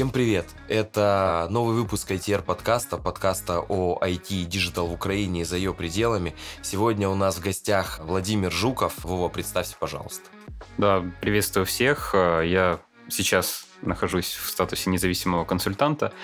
[0.00, 0.46] Всем привет!
[0.66, 5.74] Это новый выпуск ITR подкаста, подкаста о IT и Digital в Украине и за ее
[5.74, 6.34] пределами.
[6.62, 9.04] Сегодня у нас в гостях Владимир Жуков.
[9.04, 10.30] Вова, представься, пожалуйста.
[10.78, 12.14] Да, приветствую всех.
[12.14, 16.14] Я сейчас нахожусь в статусе независимого консультанта.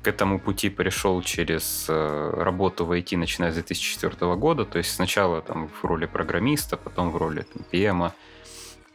[0.00, 4.64] К этому пути пришел через э, работу в IT, начиная с 2004 года.
[4.64, 8.12] То есть сначала там в роли программиста, потом в роли там, PM,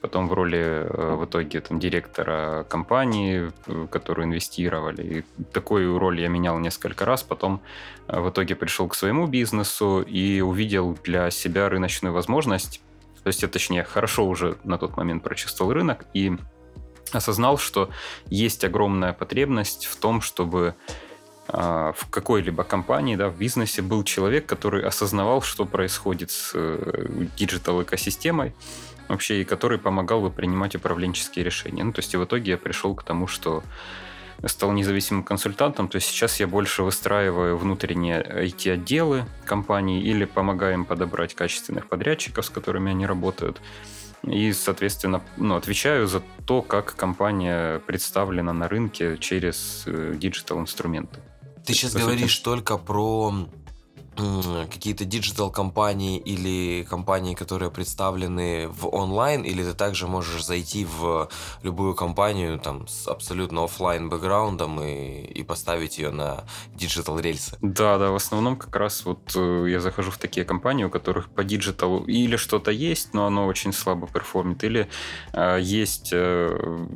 [0.02, 5.04] потом в роли э, в итоге там, директора компании, в которую инвестировали.
[5.04, 7.24] И такую роль я менял несколько раз.
[7.24, 7.62] Потом
[8.08, 12.82] э, в итоге пришел к своему бизнесу и увидел для себя рыночную возможность.
[13.24, 16.36] То есть, я, точнее, хорошо уже на тот момент прочувствовал рынок и
[17.12, 17.92] осознал, что
[18.26, 20.74] есть огромная потребность в том, чтобы
[21.48, 26.56] э, в какой-либо компании, да, в бизнесе был человек, который осознавал, что происходит с
[27.38, 28.56] digital-экосистемой,
[29.12, 31.84] вообще, и который помогал бы принимать управленческие решения.
[31.84, 33.64] Ну, то есть и в итоге я пришел к тому, что
[34.46, 40.86] стал независимым консультантом, то есть сейчас я больше выстраиваю внутренние IT-отделы компании или помогаю им
[40.86, 43.62] подобрать качественных подрядчиков, с которыми они работают.
[44.24, 51.20] И, соответственно, ну, отвечаю за то, как компания представлена на рынке через э, digital-инструменты.
[51.66, 52.44] Ты сейчас говоришь сути...
[52.44, 53.48] только про
[54.16, 61.30] какие-то digital компании или компании, которые представлены в онлайн, или ты также можешь зайти в
[61.64, 66.44] любую компанию там с абсолютно офлайн бэкграундом и, и поставить ее на
[66.76, 67.58] digital рельсы.
[67.62, 71.30] Да, да, в основном как раз вот э, я захожу в такие компании, у которых
[71.30, 74.90] по digital у или что-то есть, но оно очень слабо perform ит, или
[75.34, 76.88] э, есть э,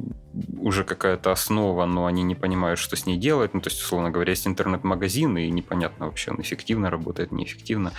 [0.59, 3.53] уже какая-то основа, но они не понимают, что с ней делать.
[3.53, 7.93] Ну, то есть, условно говоря, есть интернет-магазин, и непонятно вообще, он эффективно работает, неэффективно.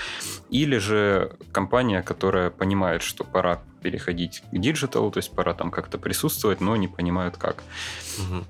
[0.51, 5.71] Или же компания, которая понимает, что пора переходить к digital у, то есть пора там
[5.71, 7.63] как-то присутствовать, но не понимают как.
[8.19, 8.45] Угу.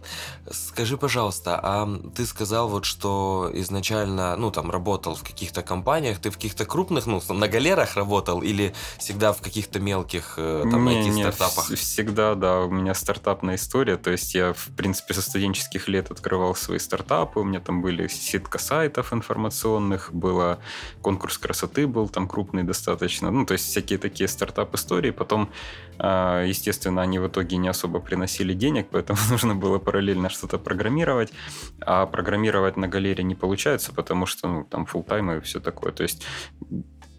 [0.51, 6.31] Скажи, пожалуйста, а ты сказал вот, что изначально, ну, там, работал в каких-то компаниях, ты
[6.31, 11.11] в каких-то крупных, ну, на галерах работал или всегда в каких-то мелких, э, там, не,
[11.11, 11.69] IT-стартапах?
[11.69, 16.11] Не, всегда, да, у меня стартапная история, то есть я, в принципе, со студенческих лет
[16.11, 20.59] открывал свои стартапы, у меня там были сетка сайтов информационных, было
[21.03, 25.49] конкурс красоты был там крупный достаточно, ну, то есть всякие такие стартап-истории, потом,
[25.99, 31.33] а, естественно, они в итоге не особо приносили денег, поэтому нужно было параллельно что-то программировать,
[31.81, 35.93] а программировать на галере не получается, потому что ну, там full тайм и все такое.
[35.93, 36.27] То есть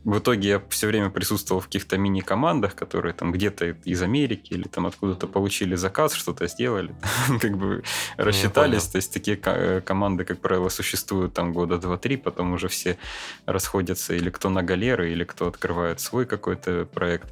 [0.08, 4.64] в итоге я все время присутствовал в каких-то мини-командах, которые там где-то из Америки или
[4.64, 6.96] там откуда-то получили заказ, что-то сделали,
[7.42, 7.84] как бы
[8.16, 8.88] рассчитались.
[8.88, 12.98] То есть такие э, команды, как правило, существуют там года два-три, потом уже все
[13.46, 17.28] расходятся или кто на галеры, или кто открывает свой какой-то проект.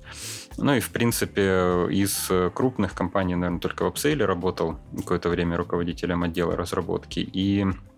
[0.58, 6.24] Ну и, в принципе, из крупных компаний, наверное, только в Upsale работал какое-то время руководителем
[6.24, 7.20] отдела разработки.
[7.20, 7.95] И Э,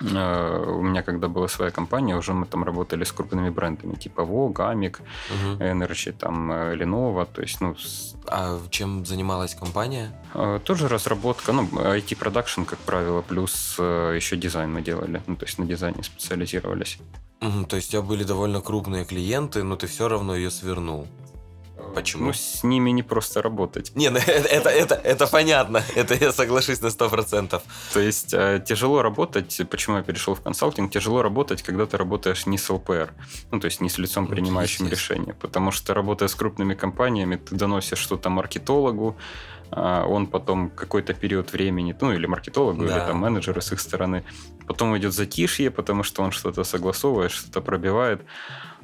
[0.00, 4.54] у меня когда была своя компания, уже мы там работали с крупными брендами, типа Vogue,
[4.54, 5.62] Amic, угу.
[5.62, 7.74] Energy, там э, Lenovo, то есть, ну...
[8.26, 10.12] А чем занималась компания?
[10.34, 15.58] Э, тоже разработка, ну, IT-продакшн, как правило, плюс еще дизайн мы делали, ну, то есть
[15.58, 16.98] на дизайне специализировались.
[17.40, 21.06] Угу, то есть у тебя были довольно крупные клиенты, но ты все равно ее свернул.
[22.00, 22.26] Почему?
[22.26, 23.92] Ну, с ними не просто работать.
[23.94, 25.82] Не, ну это, это, это, понятно.
[25.94, 27.60] Это я соглашусь на 100%.
[27.92, 32.46] То есть э, тяжело работать, почему я перешел в консалтинг, тяжело работать, когда ты работаешь
[32.46, 33.12] не с ЛПР,
[33.50, 35.34] ну, то есть не с лицом, ну, принимающим решения.
[35.34, 39.16] Потому что работая с крупными компаниями, ты доносишь что-то маркетологу,
[39.70, 42.96] а он потом какой-то период времени, ну или маркетологу, да.
[42.96, 44.24] или там менеджеры с их стороны,
[44.66, 48.22] потом идет затишье, потому что он что-то согласовывает, что-то пробивает,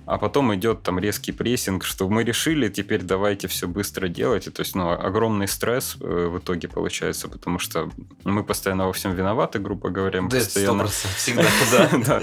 [0.07, 4.47] а потом идет там резкий прессинг, что мы решили, теперь давайте все быстро делать.
[4.47, 7.91] И, то есть, ну, огромный стресс э, в итоге получается, потому что
[8.25, 10.21] мы постоянно во всем виноваты, грубо говоря.
[10.23, 10.87] Мы да, постоянно...
[10.87, 11.45] всегда.
[12.07, 12.23] да,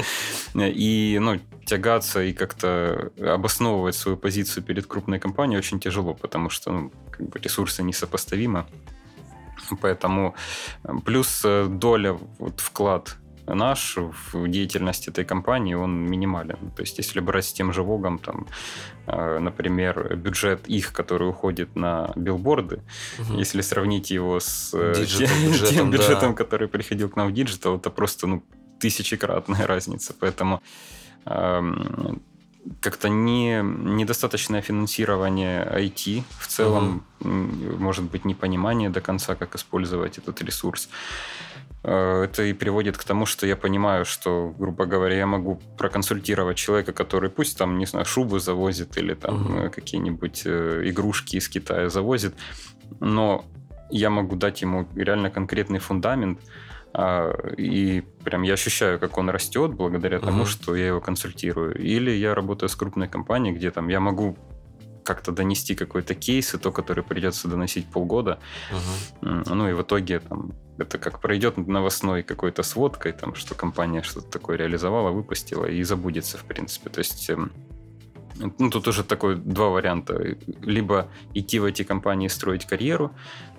[0.53, 0.67] да.
[0.67, 6.71] И, ну, тягаться и как-то обосновывать свою позицию перед крупной компанией очень тяжело, потому что,
[6.71, 8.65] ну, как бы ресурсы несопоставимы.
[9.81, 10.35] Поэтому
[10.83, 13.17] э, плюс э, доля, вот вклад
[13.53, 16.71] наш в деятельность этой компании, он минимален.
[16.75, 18.47] То есть, если брать с тем же Вогом, там,
[19.07, 22.81] э, например, бюджет их, который уходит на билборды,
[23.19, 23.39] угу.
[23.39, 26.37] если сравнить его с э, тем, бюджетом, тем бюджетом, да.
[26.43, 28.43] который приходил к нам в digital, это просто ну,
[28.79, 30.13] тысячекратная разница.
[30.19, 30.61] Поэтому
[31.25, 32.21] эм,
[32.79, 37.29] как-то не, недостаточное финансирование IT в целом, угу.
[37.29, 40.89] может быть, непонимание до конца, как использовать этот ресурс.
[41.83, 46.57] Э, это и приводит к тому, что я понимаю, что, грубо говоря, я могу проконсультировать
[46.57, 49.69] человека, который пусть там, не знаю, шубы завозит или там угу.
[49.71, 52.35] какие-нибудь э, игрушки из Китая завозит,
[52.99, 53.45] но
[53.89, 56.39] я могу дать ему реально конкретный фундамент,
[56.93, 61.73] А, и прям я ощущаю, как он растет благодаря тому, что я его консультирую.
[61.77, 64.35] Или я работаю с крупной компанией, где там я могу
[65.03, 68.39] как-то донести какой-то кейс, и то, который придется доносить полгода.
[69.21, 69.55] Угу.
[69.55, 74.27] Ну и в итоге там это как пройдет новостной какой-то сводкой, там, что компания что-то
[74.27, 76.89] такое реализовала, выпустила и забудется, в принципе.
[76.89, 77.51] То есть эм,
[78.57, 80.37] ну, тут уже такой два варианта.
[80.61, 83.11] Либо идти в эти компании строить карьеру,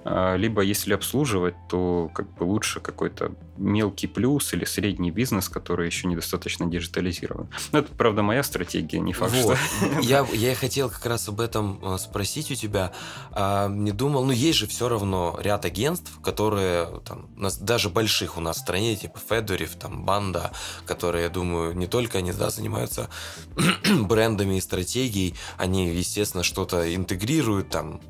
[0.05, 6.09] либо если обслуживать, то как бы лучше какой-то мелкий плюс или средний бизнес, который еще
[6.09, 7.49] недостаточно диджитализирован.
[7.71, 9.57] Но это, правда, моя стратегия, не факт, вот.
[9.57, 10.01] что...
[10.01, 12.93] Я, я хотел как раз об этом э, спросить у тебя.
[13.31, 17.29] А, не думал, ну, есть же все равно ряд агентств, которые, там,
[17.61, 20.53] даже больших у нас в стране, типа Федорев, там, Банда,
[20.87, 23.09] которые, я думаю, не только они, да, занимаются
[24.01, 28.01] брендами и стратегией, они, естественно, что-то интегрируют, там,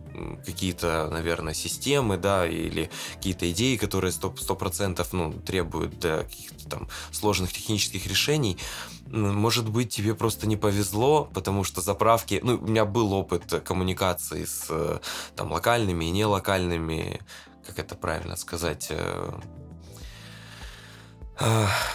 [0.45, 1.82] какие-то, наверное, системы,
[2.17, 8.59] да, или какие-то идеи, которые 100%, процентов ну, требуют да, каких-то там сложных технических решений.
[9.07, 12.41] Может быть, тебе просто не повезло, потому что заправки...
[12.43, 15.01] Ну, у меня был опыт коммуникации с
[15.37, 17.21] там локальными и нелокальными,
[17.67, 19.33] как это правильно сказать, э,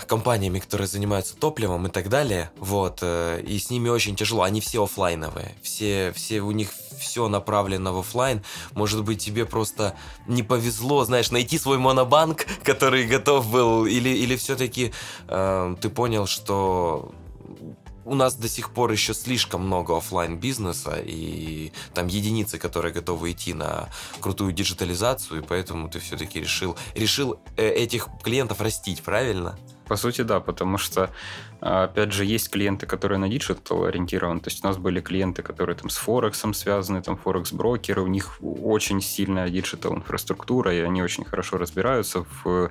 [0.08, 4.62] компаниями, которые занимаются топливом и так далее, вот, э, и с ними очень тяжело, они
[4.62, 6.70] все офлайновые, все, все у них
[7.00, 8.44] все направлено в офлайн,
[8.74, 9.96] может быть тебе просто
[10.26, 14.92] не повезло, знаешь, найти свой монобанк, который готов был, или, или все-таки
[15.28, 17.12] э, ты понял, что
[18.08, 23.32] у нас до сих пор еще слишком много офлайн бизнеса и там единицы, которые готовы
[23.32, 23.90] идти на
[24.22, 29.58] крутую диджитализацию, и поэтому ты все-таки решил, решил э, этих клиентов растить, правильно?
[29.88, 31.10] По сути, да, потому что,
[31.62, 34.42] опять же, есть клиенты, которые на digital ориентированы.
[34.42, 38.38] То есть у нас были клиенты, которые там с Форексом связаны, там Форекс-брокеры, у них
[38.42, 42.70] очень сильная digital инфраструктура, и они очень хорошо разбираются в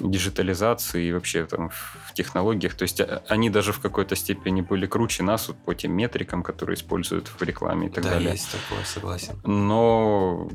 [0.00, 2.74] диджитализации и вообще там в технологиях.
[2.74, 6.42] То есть а, они даже в какой-то степени были круче нас вот по тем метрикам,
[6.42, 8.28] которые используют в рекламе и так да, далее.
[8.28, 9.40] Да, есть такое, согласен.
[9.44, 10.48] Но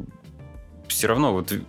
[0.88, 1.62] все равно вот э,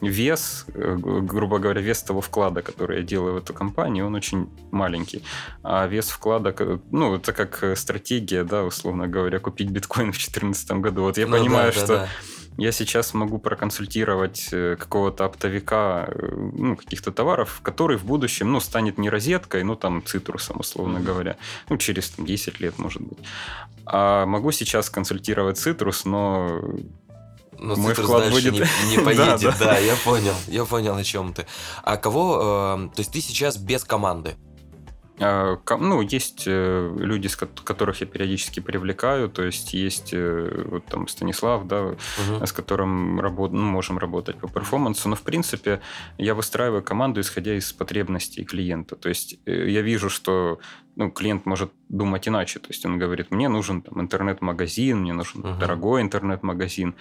[0.00, 4.48] вес, э, грубо говоря, вес того вклада, который я делаю в эту компанию, он очень
[4.70, 5.22] маленький.
[5.62, 6.54] А вес вклада,
[6.90, 11.02] ну, это как стратегия, да, условно говоря, купить биткоин в 2014 году.
[11.02, 12.08] Вот я ну, понимаю, да, что да, да
[12.58, 18.58] я сейчас могу проконсультировать э, какого-то оптовика, э, ну, каких-то товаров, который в будущем, ну,
[18.58, 21.04] станет не розеткой, ну, там, цитрусом, условно mm-hmm.
[21.04, 21.36] говоря.
[21.68, 23.18] Ну, через там, 10 лет, может быть.
[23.86, 26.60] А могу сейчас консультировать цитрус, но
[27.60, 28.52] но мой вклад будет...
[28.52, 28.60] не,
[28.90, 29.64] не поедет, да, да.
[29.64, 31.46] да, я понял, я понял, о чем ты.
[31.84, 34.36] А кого, э, то есть ты сейчас без команды?
[35.20, 40.84] А, ну, есть э, люди, с которых я периодически привлекаю, то есть есть э, вот
[40.86, 42.46] там Станислав, да, угу.
[42.46, 45.80] с которым работ, ну, можем работать по перформансу, но в принципе
[46.18, 48.94] я выстраиваю команду, исходя из потребностей клиента.
[48.96, 50.60] То есть э, я вижу, что
[50.94, 52.58] ну, клиент может думать иначе.
[52.58, 56.94] То есть он говорит, мне нужен там, интернет-магазин, мне нужен uh дорогой интернет-магазин.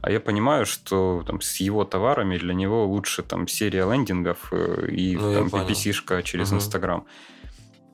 [0.00, 5.16] А я понимаю, что там, с его товарами для него лучше там, серия лендингов и
[5.16, 7.04] ну, там, PPC-шка через Инстаграм.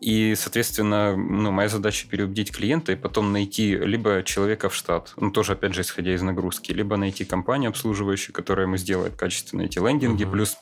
[0.01, 5.31] И, соответственно, ну, моя задача переубедить клиента и потом найти либо человека в штат, ну,
[5.31, 9.79] тоже, опять же, исходя из нагрузки, либо найти компанию обслуживающую, которая ему сделает качественно эти
[9.79, 10.33] лендинги, угу.
[10.33, 10.57] плюс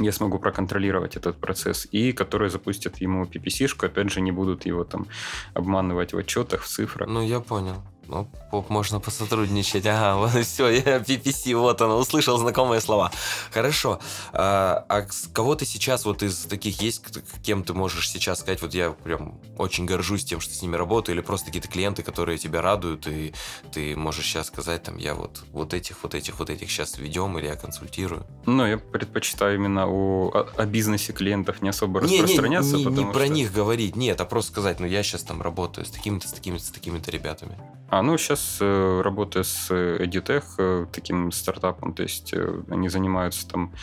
[0.00, 4.84] я смогу проконтролировать этот процесс, и которые запустят ему PPC-шку, опять же, не будут его
[4.84, 5.06] там
[5.54, 7.08] обманывать в отчетах, в цифрах.
[7.08, 7.76] Ну, я понял.
[8.08, 8.28] Ну,
[8.68, 9.86] можно посотрудничать.
[9.86, 13.10] Ага, вот все, я PPC, вот оно, услышал знакомые слова.
[13.50, 14.00] Хорошо.
[14.32, 17.02] А, а кого ты сейчас вот из таких есть,
[17.42, 21.16] кем ты можешь сейчас сказать, вот я прям очень горжусь тем, что с ними работаю,
[21.16, 23.32] или просто какие-то клиенты, которые тебя радуют, и
[23.72, 27.38] ты можешь сейчас сказать, там, я вот, вот этих, вот этих, вот этих сейчас ведем,
[27.38, 28.26] или я консультирую?
[28.46, 32.76] Ну, я предпочитаю именно о, о бизнесе клиентов не особо не, распространяться.
[32.76, 33.34] Не, не, не, не про что...
[33.34, 36.64] них говорить, нет, а просто сказать, ну, я сейчас там работаю с такими-то, с такими-то,
[36.64, 37.56] с такими-то ребятами.
[37.92, 43.46] А, ну, сейчас э, работаю с Edutech, э, таким стартапом, то есть э, они занимаются
[43.46, 43.74] там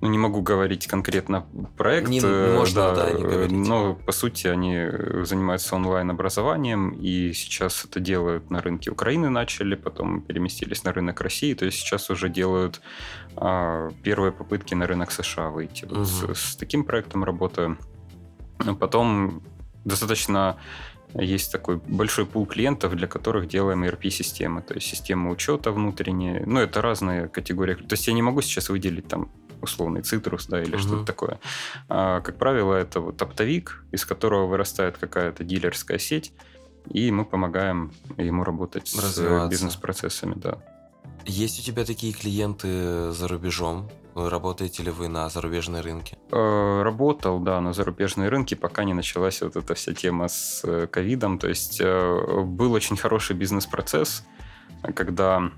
[0.00, 3.52] ну, не могу говорить конкретно проект, не, э, можно, да, да, не говорить.
[3.52, 4.88] но по сути они
[5.24, 11.54] занимаются онлайн-образованием, и сейчас это делают на рынке Украины начали, потом переместились на рынок России,
[11.54, 12.80] то есть сейчас уже делают
[13.36, 15.84] а, первые попытки на рынок США выйти.
[15.84, 15.94] Угу.
[15.94, 17.78] Вот с, с таким проектом работаю.
[18.80, 19.44] Потом
[19.84, 20.58] достаточно
[21.14, 26.44] есть такой большой пул клиентов, для которых делаем ERP-системы, то есть система учета внутренняя.
[26.44, 27.74] Ну, это разные категории.
[27.74, 30.82] То есть я не могу сейчас выделить там условный цитрус, да, или угу.
[30.82, 31.40] что-то такое.
[31.88, 36.32] А, как правило, это вот оптовик, из которого вырастает какая-то дилерская сеть,
[36.90, 40.58] и мы помогаем ему работать с бизнес-процессами, да.
[41.28, 43.90] Есть у тебя такие клиенты за рубежом?
[44.14, 46.16] Работаете ли вы на зарубежные рынки?
[46.32, 50.86] Э, работал, да, на зарубежные рынки, пока не началась вот эта вся тема с э,
[50.86, 51.38] ковидом.
[51.38, 54.24] То есть э, был очень хороший бизнес-процесс,
[54.94, 55.52] когда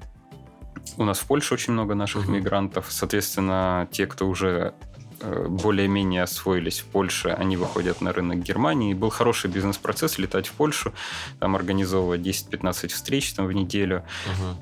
[0.97, 2.33] у нас в Польше очень много наших угу.
[2.33, 2.87] мигрантов.
[2.91, 4.90] Соответственно, те, кто уже Э,
[5.21, 8.95] более-менее освоились в Польше, они выходят на рынок Германии.
[8.95, 10.93] Был хороший бизнес-процесс летать в Польшу,
[11.39, 14.05] там организовывать 10-15 встреч там, в неделю.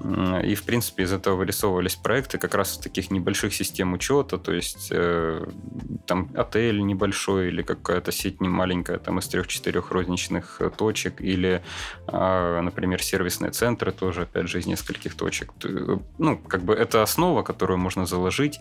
[0.00, 0.38] Угу.
[0.44, 4.88] И, в принципе, из этого вырисовывались проекты как раз таких небольших систем учета, то есть
[4.90, 5.46] э,
[6.06, 11.62] там отель небольшой или какая-то сеть не маленькая, там из трех-четырех розничных э, точек, или,
[12.06, 15.52] э, например, сервисные центры тоже, опять же, из нескольких точек.
[16.18, 18.60] Ну, как бы это основа, которую можно заложить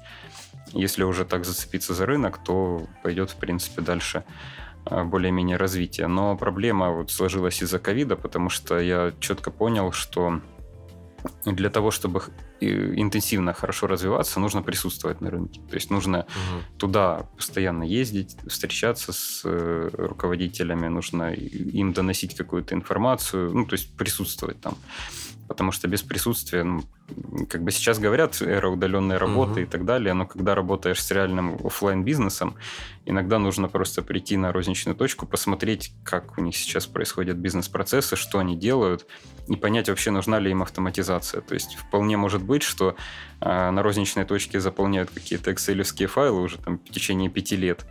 [0.74, 4.24] если уже так зацепиться за рынок, то пойдет, в принципе, дальше
[4.86, 6.08] а, более-менее развитие.
[6.08, 10.42] Но проблема вот сложилась из-за ковида, потому что я четко понял, что
[11.46, 12.22] для того, чтобы
[12.60, 15.62] интенсивно хорошо развиваться, нужно присутствовать на рынке.
[15.70, 16.78] То есть нужно угу.
[16.78, 23.96] туда постоянно ездить, встречаться с э, руководителями, нужно им доносить какую-то информацию, ну, то есть
[23.96, 24.78] присутствовать там
[25.48, 26.84] потому что без присутствия, ну,
[27.50, 29.64] как бы сейчас говорят, эра удаленной работы mm-hmm.
[29.64, 32.56] и так далее, но когда работаешь с реальным офлайн бизнесом
[33.06, 38.40] иногда нужно просто прийти на розничную точку, посмотреть, как у них сейчас происходят бизнес-процессы, что
[38.40, 39.06] они делают,
[39.48, 41.42] и понять вообще, нужна ли им автоматизация.
[41.42, 42.96] То есть вполне может быть, что
[43.40, 47.86] э, на розничной точке заполняют какие-то excel файлы уже там в течение пяти лет,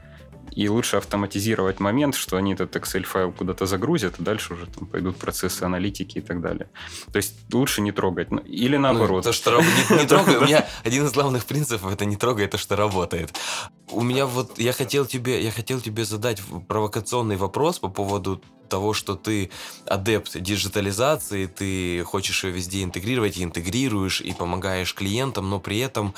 [0.53, 5.17] и лучше автоматизировать момент, что они этот Excel-файл куда-то загрузят, и дальше уже там пойдут
[5.17, 6.69] процессы аналитики и так далее.
[7.13, 8.31] То есть лучше не трогать.
[8.31, 9.25] Ну, или наоборот.
[9.25, 10.37] Ну, то, что не, не трогай.
[10.37, 13.35] У меня один из главных принципов это не трогай то, что работает.
[13.91, 18.93] У меня вот я хотел тебе, я хотел тебе задать провокационный вопрос по поводу того,
[18.93, 19.51] что ты
[19.87, 26.15] адепт диджитализации, ты хочешь ее везде интегрировать, и интегрируешь, и помогаешь клиентам, но при этом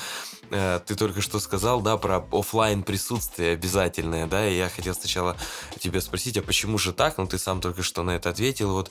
[0.87, 5.37] ты только что сказал, да, про офлайн присутствие обязательное, да, и я хотел сначала
[5.79, 7.19] тебя спросить, а почему же так?
[7.19, 8.73] Ну, ты сам только что на это ответил.
[8.73, 8.91] Вот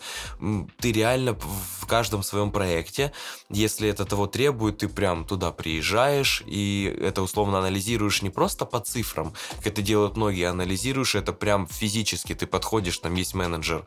[0.80, 3.12] ты реально в каждом своем проекте,
[3.50, 8.80] если это того требует, ты прям туда приезжаешь, и это условно анализируешь не просто по
[8.80, 13.86] цифрам, как это делают многие, анализируешь это прям физически, ты подходишь, там есть менеджер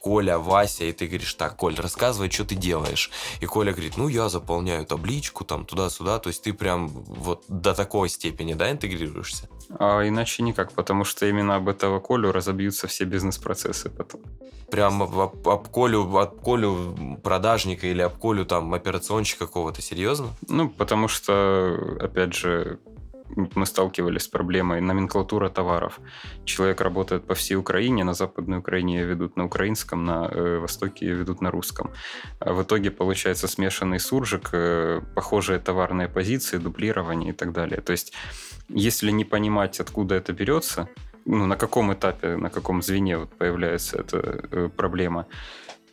[0.00, 3.10] Коля, Вася, и ты говоришь, так, Коль, рассказывай, что ты делаешь.
[3.40, 7.74] И Коля говорит, ну, я заполняю табличку, там, туда-сюда, то есть ты прям вот до
[7.74, 9.48] такой степени, да, интегрируешься?
[9.78, 14.22] А иначе никак, потому что именно об этого Колю разобьются все бизнес-процессы потом.
[14.70, 20.28] Прям об, об Колю, об Колю продажника или об Колю там операционщика какого-то, серьезно?
[20.48, 22.78] Ну, потому что, опять же,
[23.36, 26.00] мы сталкивались с проблемой номенклатура товаров.
[26.44, 31.40] Человек работает по всей Украине, на Западной Украине ведут на украинском, на э, Востоке ведут
[31.40, 31.90] на русском.
[32.40, 37.80] А в итоге получается смешанный суржик, э, похожие товарные позиции, дублирование и так далее.
[37.80, 38.12] То есть,
[38.68, 40.88] если не понимать, откуда это берется,
[41.24, 44.18] ну, на каком этапе, на каком звене вот появляется эта
[44.50, 45.26] э, проблема,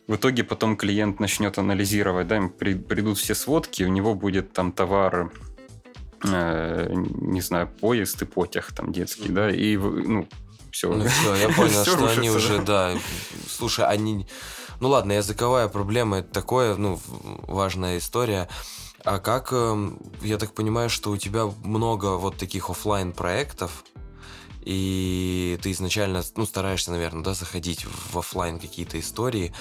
[0.08, 4.52] в итоге потом клиент начнет анализировать, да, им при, придут все сводки, у него будет
[4.52, 5.30] там товар
[6.24, 10.28] э, не знаю, поезд и потяг там детский, да, и, ну,
[10.70, 10.92] все.
[10.92, 12.94] Ну все, я понял, что они уже, да,
[13.48, 14.26] слушай, они...
[14.80, 17.00] Ну ладно, языковая проблема, это такое, ну,
[17.46, 18.48] важная история.
[19.04, 23.84] А как, эм, я так понимаю, что у тебя много вот таких офлайн проектов,
[24.62, 29.52] и ты изначально, ну, стараешься, наверное, да, заходить в офлайн какие-то истории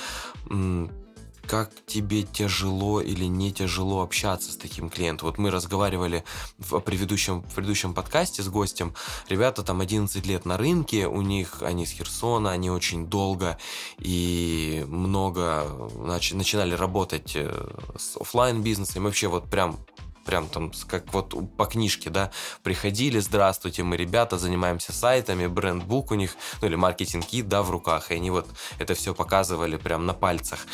[1.47, 5.27] как тебе тяжело или не тяжело общаться с таким клиентом.
[5.29, 6.23] Вот мы разговаривали
[6.57, 8.93] в предыдущем, в предыдущем подкасте с гостем.
[9.29, 13.57] Ребята там 11 лет на рынке, у них, они с Херсона, они очень долго
[13.97, 17.51] и много нач, начинали работать э,
[17.97, 19.77] с офлайн бизнесом вообще вот прям
[20.25, 26.15] прям там как вот по книжке, да, приходили, здравствуйте, мы ребята, занимаемся сайтами, брендбук у
[26.15, 28.45] них, ну или маркетинг-кит, да, в руках, и они вот
[28.77, 30.67] это все показывали прям на пальцах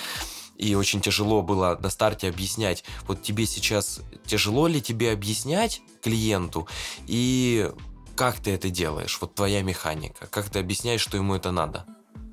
[0.58, 6.68] и очень тяжело было на старте объяснять, вот тебе сейчас тяжело ли тебе объяснять клиенту,
[7.08, 7.72] и
[8.16, 11.86] как ты это делаешь, вот твоя механика, как ты объясняешь, что ему это надо?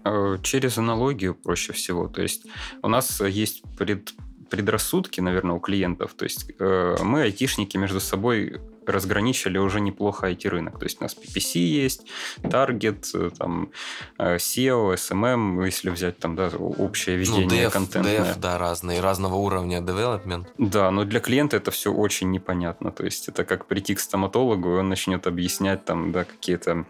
[0.04, 2.08] Э, через аналогию проще всего.
[2.08, 2.46] То есть
[2.82, 4.12] у нас есть пред,
[4.48, 6.14] предрассудки, наверное, у клиентов.
[6.14, 10.78] То есть э, мы, айтишники, между собой разграничили уже неплохо IT-рынок.
[10.78, 12.06] То есть у нас PPC есть,
[12.42, 13.70] Target, э, там,
[14.18, 18.08] э, SEO, SMM, если взять там, да, общее ведение ну, контента.
[18.08, 20.46] Dev, да, разные, разного уровня development.
[20.58, 22.90] Да, но для клиента это все очень непонятно.
[22.90, 26.84] То есть это как прийти к стоматологу, и он начнет объяснять там, да, какие-то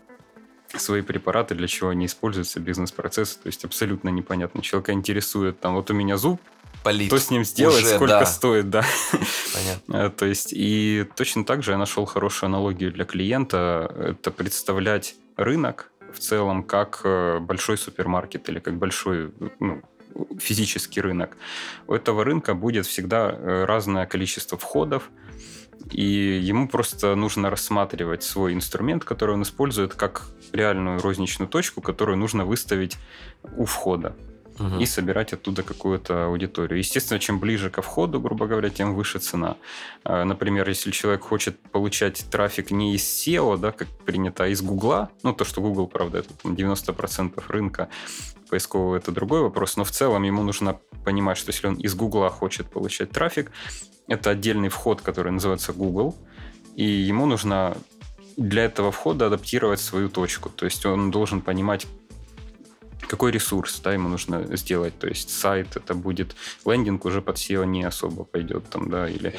[0.76, 4.62] свои препараты, для чего они используются, бизнес-процессы, то есть абсолютно непонятно.
[4.62, 6.40] Человека интересует, там, вот у меня зуб
[6.82, 7.08] полит.
[7.08, 8.26] Что с ним сделать, Уже, сколько да.
[8.26, 8.84] стоит, да.
[9.54, 10.06] Понятно.
[10.06, 13.92] Э, То есть, и точно так же я нашел хорошую аналогию для клиента.
[13.98, 19.82] Это представлять рынок в целом как э, большой супермаркет или как большой ну,
[20.38, 21.36] физический рынок.
[21.86, 25.10] У этого рынка будет всегда э, разное количество входов,
[25.90, 32.18] и ему просто нужно рассматривать свой инструмент, который он использует, как реальную розничную точку, которую
[32.18, 32.98] нужно выставить
[33.56, 34.14] у входа
[34.60, 34.78] Мгм.
[34.78, 36.78] и собирать оттуда какую-то аудиторию.
[36.78, 39.56] Естественно, чем ближе ко входу, грубо говоря, тем выше цена.
[40.04, 44.60] А, Например, если человек хочет получать трафик не из SEO, да, как принято, а из
[44.60, 47.88] Гугла, ну, то, что Google, правда, это там 90% рынка,
[48.50, 52.28] поискового это другой вопрос, но в целом ему нужно понимать, что если он из Гугла
[52.28, 53.50] хочет получать трафик,
[54.08, 56.14] это отдельный вход, который называется Google,
[56.76, 57.76] и ему нужно
[58.36, 60.48] для этого входа адаптировать свою точку.
[60.50, 61.86] То есть он должен понимать,
[63.10, 64.96] какой ресурс да, ему нужно сделать.
[64.98, 69.34] То есть сайт это будет, лендинг уже под SEO не особо пойдет там, да, или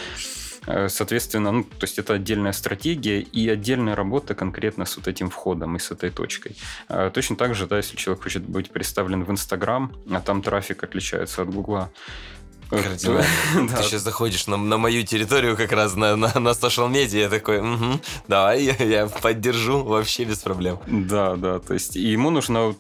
[0.68, 5.30] э, Соответственно, ну, то есть это отдельная стратегия и отдельная работа конкретно с вот этим
[5.30, 6.58] входом и с этой точкой.
[6.90, 10.84] А Точно так же, да, если человек хочет быть представлен в Инстаграм, а там трафик
[10.84, 11.90] отличается от Гугла,
[12.70, 13.26] Кардинально.
[13.70, 13.78] Да.
[13.78, 17.30] Ты сейчас заходишь на, на мою территорию как раз на, на, на social media, я
[17.30, 20.80] такой, «Мгм, давай, я, я поддержу вообще без проблем.
[20.88, 22.76] Да, да, то есть ему нужно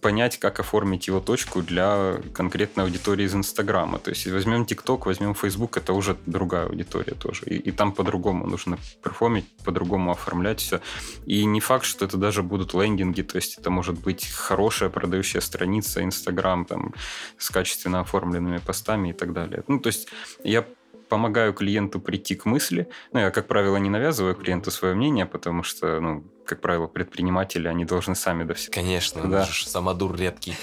[0.00, 3.98] понять, как оформить его точку для конкретной аудитории из Инстаграма.
[3.98, 7.44] То есть возьмем ТикТок, возьмем Фейсбук, это уже другая аудитория тоже.
[7.46, 10.80] И, и там по-другому нужно перформить, по-другому оформлять все.
[11.26, 15.40] И не факт, что это даже будут лендинги, то есть это может быть хорошая продающая
[15.40, 16.94] страница Инстаграм там
[17.38, 19.62] с качественно оформленными постами и так далее.
[19.68, 20.08] Ну, то есть
[20.44, 20.64] я
[21.12, 22.88] помогаю клиенту прийти к мысли.
[23.12, 27.68] Ну, я, как правило, не навязываю клиенту свое мнение, потому что, ну, как правило, предприниматели,
[27.68, 28.72] они должны сами до всего.
[28.72, 29.28] Конечно, Да.
[29.28, 29.46] да.
[29.46, 30.54] самодур редкий.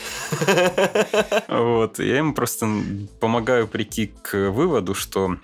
[1.48, 2.68] Вот, я им просто
[3.20, 5.38] помогаю прийти к выводу, что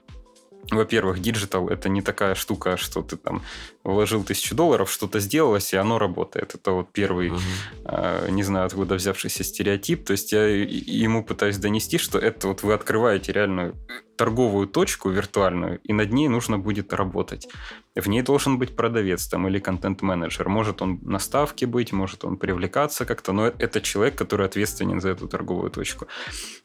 [0.72, 3.44] во-первых, digital это не такая штука, что ты там
[3.86, 6.56] вложил тысячу долларов, что-то сделалось, и оно работает.
[6.56, 7.42] Это вот первый, Мгм.
[7.86, 10.06] э, не знаю, откуда взявшийся стереотип.
[10.06, 13.76] То есть я ему пытаюсь донести, что это вот вы открываете реальную
[14.18, 17.48] торговую точку виртуальную, и над ней нужно будет работать.
[17.96, 20.50] В ней должен быть продавец там или контент-менеджер.
[20.50, 25.10] Может он на ставке быть, может он привлекаться как-то, но это человек, который ответственен за
[25.10, 26.08] эту торговую точку.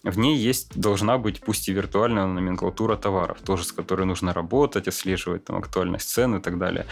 [0.03, 4.89] В ней есть, должна быть, пусть и виртуальная номенклатура товаров, тоже с которой нужно работать,
[4.89, 6.87] отслеживать там актуальность цен и так далее.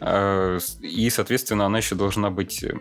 [0.00, 2.74] Э, И, соответственно, она еще должна быть э,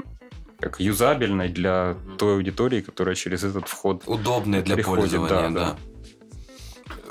[0.59, 5.71] как юзабельной для той аудитории, которая через этот вход Удобный для Приходит, пользования, да, да.
[5.71, 5.77] да.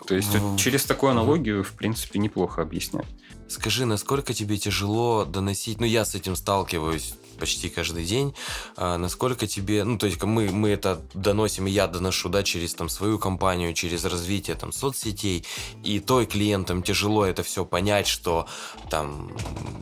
[0.06, 3.06] То есть вот через такую аналогию, в принципе, неплохо объяснять.
[3.46, 8.34] Скажи, насколько тебе тяжело доносить, ну я с этим сталкиваюсь почти каждый день,
[8.76, 12.74] а, насколько тебе, ну то есть мы, мы это доносим, и я доношу, да, через
[12.74, 15.44] там свою компанию, через развитие там соцсетей,
[15.84, 18.46] и той клиентам тяжело это все понять, что
[18.90, 19.30] там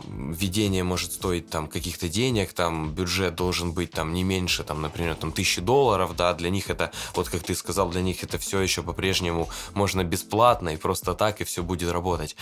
[0.07, 4.83] м, введение может стоить там каких-то денег, там бюджет должен быть там не меньше, там,
[4.83, 8.39] например, там тысячи долларов, да, для них это, вот как ты сказал, для них это
[8.39, 12.37] все еще по-прежнему можно бесплатно и просто так, и все будет работать.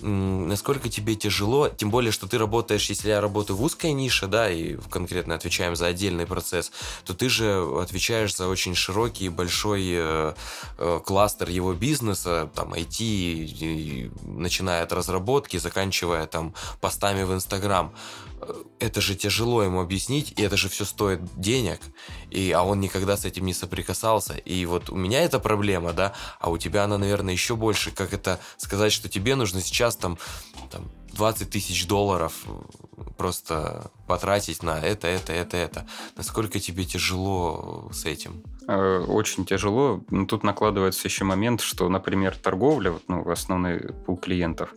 [0.00, 4.51] Насколько тебе тяжело, тем более, что ты работаешь, если я работаю в узкой нише, да,
[4.52, 6.72] и конкретно отвечаем за отдельный процесс,
[7.04, 10.34] то ты же отвечаешь за очень широкий и большой э,
[10.78, 17.32] э, кластер его бизнеса, там, IT, и- и начиная от разработки, заканчивая там постами в
[17.32, 17.94] Инстаграм.
[18.40, 21.80] Э, Это же тяжело ему объяснить, и это же все стоит денег,
[22.30, 24.34] и, а он никогда с этим не соприкасался.
[24.34, 27.92] И вот у меня эта проблема, да, а у тебя она, наверное, еще больше.
[27.92, 30.18] Как это сказать, что тебе нужно сейчас там,
[30.72, 32.50] там 20 тысяч долларов э,
[33.16, 35.86] просто потратить на это, это, это, это.
[36.16, 38.42] Насколько тебе тяжело с этим?
[38.68, 40.02] Э, Очень тяжело.
[40.10, 44.74] Ну, Тут накладывается еще момент, что, например, торговля, вот, ну, основной пул клиентов,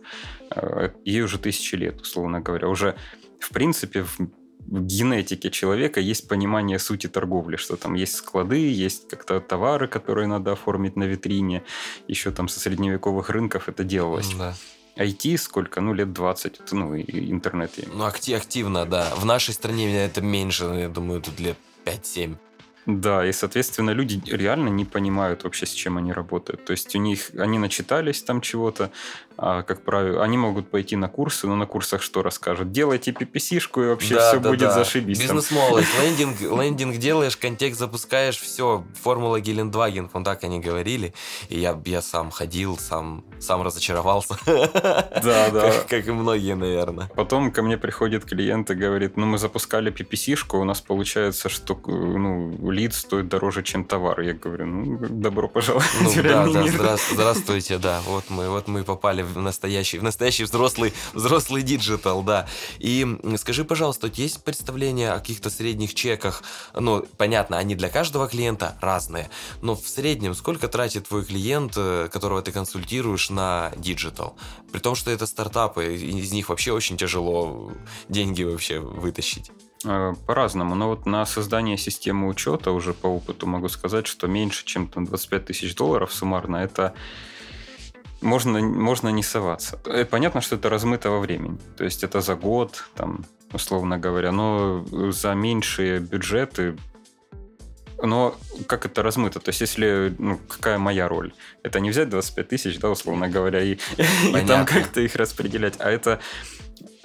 [0.50, 2.68] э, ей уже тысячи лет, условно говоря.
[2.68, 2.96] Уже,
[3.40, 4.18] в принципе, в
[4.66, 10.26] в генетике человека есть понимание сути торговли, что там есть склады, есть как-то товары, которые
[10.26, 11.62] надо оформить на витрине.
[12.08, 14.34] Еще там со средневековых рынков это делалось.
[14.34, 14.54] Да.
[14.96, 15.80] IT сколько?
[15.80, 16.60] Ну, лет 20.
[16.60, 17.70] Это, Ну, интернет.
[17.76, 17.84] я.
[17.92, 19.12] Ну, акти- активно, да.
[19.16, 22.36] В нашей стране это меньше, я думаю, тут лет 5-7.
[22.86, 26.64] Да, и, соответственно, люди реально не понимают вообще, с чем они работают.
[26.64, 28.90] То есть у них, они начитались там чего-то,
[29.38, 32.72] А, как правило, они могут пойти на курсы, но на курсах что расскажут?
[32.72, 34.72] Делайте PPC-шку, и вообще да, все да, будет да.
[34.72, 35.18] зашибись.
[35.20, 35.88] Бизнес-молодость.
[36.02, 38.84] Лендинг, лендинг делаешь, контекст запускаешь, все.
[38.94, 41.12] Формула Гелендваген, вот так они говорили.
[41.50, 44.38] И я, я сам ходил, сам, сам разочаровался.
[44.46, 44.70] Да,
[45.22, 45.50] да.
[45.50, 47.10] Как, как и многие, наверное.
[47.14, 51.78] Потом ко мне приходит клиент и говорит, ну, мы запускали PPC-шку, у нас получается, что
[51.86, 54.20] ну, лид стоит дороже, чем товар.
[54.20, 55.86] Я говорю, ну, добро пожаловать.
[56.00, 58.00] Ну, да, да, здравствуйте, да.
[58.06, 62.48] Вот мы, вот мы попали в настоящий, в настоящий взрослый, взрослый digital, да.
[62.78, 66.42] И скажи, пожалуйста, есть представление о каких-то средних чеках?
[66.74, 69.30] Ну, понятно, они для каждого клиента разные,
[69.62, 74.36] но в среднем сколько тратит твой клиент, э, которого ты консультируешь на digital?
[74.72, 77.72] При том, что это стартапы, из них вообще очень тяжело
[78.08, 79.50] деньги вообще вытащить.
[79.84, 80.74] Э, по-разному.
[80.74, 85.04] Но вот на создание системы учета уже по опыту могу сказать, что меньше, чем там
[85.04, 86.94] 25 тысяч долларов суммарно, это
[88.26, 89.78] можно, можно не соваться.
[89.86, 91.58] Э, понятно, что это размыто во времени.
[91.76, 96.76] То есть это за год, там, условно говоря, но за меньшие бюджеты
[98.02, 98.34] но
[98.66, 99.40] как это размыто?
[99.40, 101.32] То есть, если, ну, какая моя роль?
[101.62, 105.90] Это не взять 25 тысяч, да, условно говоря, и, и там как-то их распределять, а
[105.90, 106.20] это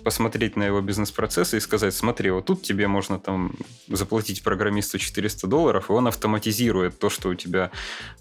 [0.04, 3.54] посмотреть на его бизнес-процессы и сказать, смотри, вот тут тебе можно там
[3.88, 7.72] заплатить программисту 400 долларов, и он автоматизирует то, что у тебя,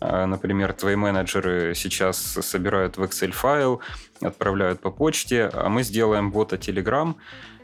[0.00, 3.80] а, например, твои менеджеры сейчас собирают в Excel файл,
[4.20, 7.14] отправляют по почте, а мы сделаем бота Telegram,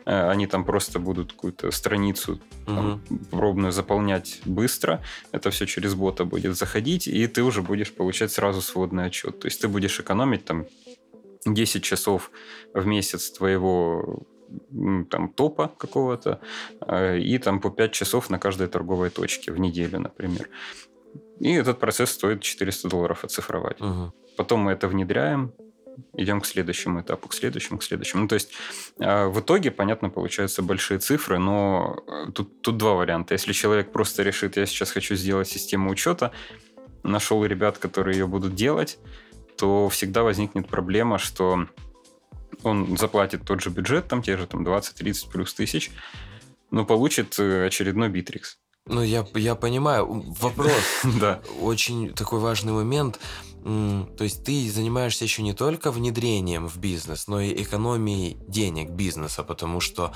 [0.07, 3.19] э, они там просто будут какую-то страницу там, угу.
[3.31, 5.03] пробную заполнять быстро.
[5.33, 9.41] Это все через бота будет заходить, и ты уже будешь получать сразу сводный отчет.
[9.41, 10.67] То есть ты будешь экономить там
[11.55, 12.31] 10 часов
[12.75, 14.27] в месяц твоего
[15.11, 16.41] там топа какого-то
[16.81, 20.49] э, и там по 5 часов на каждой торговой точке в неделю, например.
[21.41, 23.81] И этот процесс стоит 400 долларов оцифровать.
[23.81, 24.13] Угу.
[24.37, 25.53] Потом мы это внедряем,
[26.15, 28.23] идем к следующему этапу, к следующему, к следующему.
[28.23, 28.53] Ну, то есть
[28.99, 33.35] э, в итоге, понятно, получаются большие цифры, но э, тут, тут два варианта.
[33.35, 36.33] Если человек просто решит, я сейчас хочу сделать систему учета,
[37.03, 38.99] нашел ребят, которые ее будут делать,
[39.57, 41.67] то всегда возникнет проблема, что
[42.63, 45.91] он заплатит тот же бюджет, там те же там 20-30 плюс тысяч,
[46.71, 48.59] но получит э, очередной битрикс.
[48.87, 50.25] Ну, я, я понимаю.
[50.41, 50.73] Вопрос.
[51.21, 51.41] да.
[51.61, 53.19] Очень такой важный момент.
[53.65, 59.43] То есть ты занимаешься еще не только внедрением в бизнес, но и экономией денег бизнеса,
[59.43, 60.13] потому что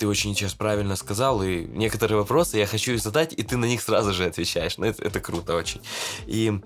[0.00, 3.82] ты очень сейчас правильно сказал, и некоторые вопросы я хочу задать, и ты на них
[3.82, 4.78] сразу же отвечаешь.
[4.78, 5.80] Ну, это, это круто очень.
[6.26, 6.60] И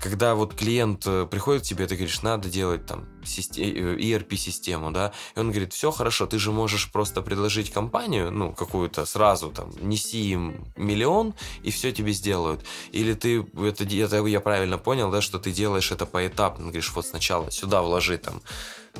[0.00, 5.12] когда вот клиент э, приходит к тебе, ты говоришь, надо делать там ERP-систему, э, да,
[5.34, 9.70] и он говорит, все хорошо, ты же можешь просто предложить компанию, ну, какую-то сразу там,
[9.80, 12.64] неси им миллион, и все тебе сделают.
[12.92, 17.06] Или ты, это, это я правильно понял, да, что ты делаешь это поэтапно, говоришь, вот
[17.06, 18.42] сначала сюда вложи там,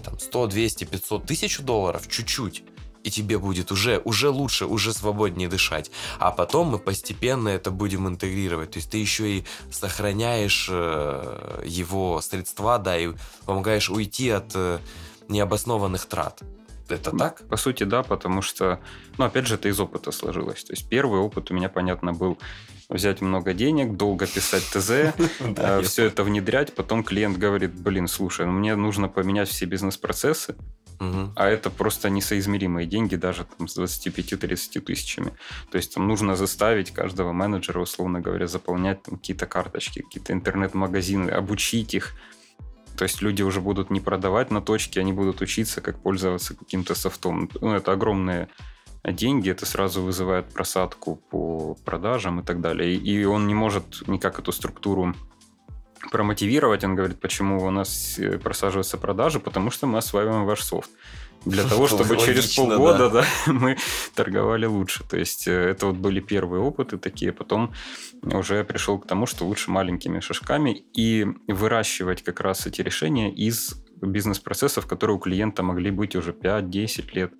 [0.03, 2.65] там 100, 200, 500, тысячу долларов, чуть-чуть,
[3.07, 5.93] и тебе будет уже, уже лучше, уже свободнее дышать.
[6.19, 8.73] А потом мы постепенно это будем интегрировать.
[8.73, 13.13] То есть ты еще и сохраняешь э, его средства, да, и
[13.45, 14.81] помогаешь уйти от э,
[15.29, 16.43] необоснованных трат.
[16.89, 17.47] Это так?
[17.49, 18.81] По сути, да, потому что,
[19.19, 20.65] ну, опять же, это из опыта сложилось.
[20.65, 22.39] То есть первый опыт у меня, понятно, был
[22.89, 24.91] взять много денег, долго писать ТЗ,
[25.41, 30.57] э, все это внедрять, потом клиент говорит, блин, слушай, ну, мне нужно поменять все бизнес-процессы,
[31.01, 31.33] Угу.
[31.37, 35.33] А это просто несоизмеримые деньги даже там, с 25-30 тысячами.
[35.71, 41.31] То есть там нужно заставить каждого менеджера, условно говоря, заполнять там, какие-то карточки, какие-то интернет-магазины,
[41.31, 42.15] обучить их.
[42.97, 46.95] То есть люди уже будут не продавать на точке, они будут учиться, как пользоваться каким-то
[46.95, 47.51] софтом.
[47.61, 48.49] Ну, это огромные
[49.05, 52.95] деньги, это сразу вызывает просадку по продажам и так далее.
[52.95, 55.15] И он не может никак эту структуру
[56.11, 56.85] промотивировать.
[56.85, 60.91] Он говорит, почему у нас э, просаживаются продажи, потому что мы осваиваем ваш софт.
[61.45, 63.25] Для того, чтобы через полгода да.
[63.47, 63.77] Да, мы
[64.15, 65.05] торговали лучше.
[65.05, 67.33] То есть э, это вот были первые опыты такие.
[67.33, 67.73] Потом
[68.23, 73.83] уже пришел к тому, что лучше маленькими шажками и выращивать как раз эти решения из
[74.01, 77.33] бизнес-процессов, которые у клиента могли быть уже 5-10 лет.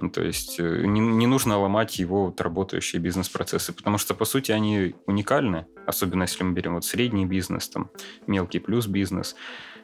[0.00, 4.24] Ну, то есть э, не, не нужно ломать его вот, работающие бизнес-процессы, потому что, по
[4.24, 7.90] сути, они уникальны, особенно если мы берем вот средний бизнес, там,
[8.26, 9.34] мелкий плюс бизнес.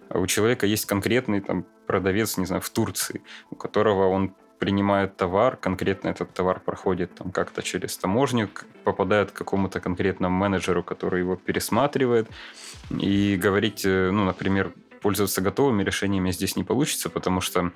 [0.08, 5.16] А у человека есть конкретный там, продавец, не знаю, в Турции, у которого он принимает
[5.16, 8.48] товар, конкретно этот товар проходит там как-то через таможню,
[8.84, 12.28] попадает к какому-то конкретному менеджеру, который его пересматривает,
[12.90, 14.72] и говорить, э, ну, например,
[15.02, 17.72] пользоваться готовыми решениями здесь не получится, потому что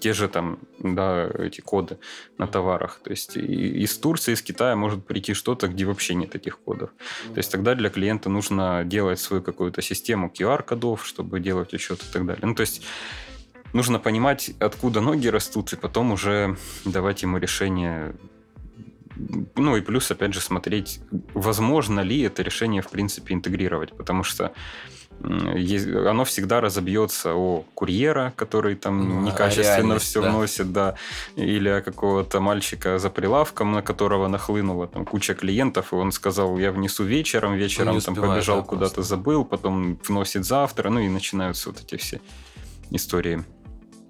[0.00, 1.98] те же там, да, эти коды
[2.38, 3.00] на товарах.
[3.02, 6.90] То есть из Турции, из Китая может прийти что-то, где вообще нет этих кодов.
[7.28, 12.12] То есть тогда для клиента нужно делать свою какую-то систему QR-кодов, чтобы делать учет и
[12.12, 12.46] так далее.
[12.46, 12.82] Ну, то есть
[13.72, 18.14] нужно понимать, откуда ноги растут, и потом уже давать ему решение
[19.56, 21.00] ну и плюс, опять же, смотреть,
[21.34, 24.52] возможно ли это решение, в принципе, интегрировать, потому что
[25.22, 30.30] оно всегда разобьется о курьера, который там ну, некачественно все да.
[30.30, 30.94] вносит, да,
[31.36, 36.58] или о какого-то мальчика за прилавком, на которого нахлынула там куча клиентов, и он сказал,
[36.58, 41.80] я внесу вечером, вечером там побежал куда-то, забыл, потом вносит завтра, ну и начинаются вот
[41.80, 42.20] эти все
[42.90, 43.44] истории.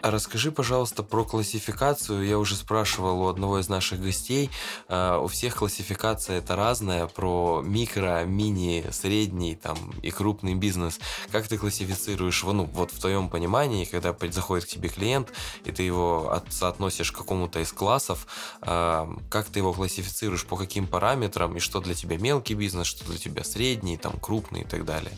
[0.02, 2.26] А расскажи, пожалуйста, про классификацию.
[2.26, 4.50] Я уже спрашивал у одного из наших гостей.
[4.88, 10.98] Uh, у всех классификация это разная про микро, мини, средний там и крупный бизнес.
[11.30, 15.32] Как ты классифицируешь, ну, вот в твоем понимании, когда заходит к тебе клиент,
[15.64, 18.26] и ты его от, соотносишь к какому-то из классов,
[18.62, 23.04] uh, как ты его классифицируешь, по каким параметрам, и что для тебя мелкий бизнес, что
[23.04, 25.12] для тебя средний, там, крупный и так далее?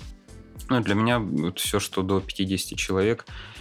[0.68, 3.53] Ну, для меня вот все, что до 50 человек, Э,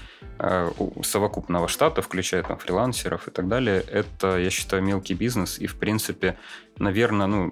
[1.04, 5.76] совокупного штата, включая там фрилансеров и так далее, это, я считаю, мелкий бизнес, и, в
[5.76, 6.38] принципе,
[6.78, 7.50] наверное, ну,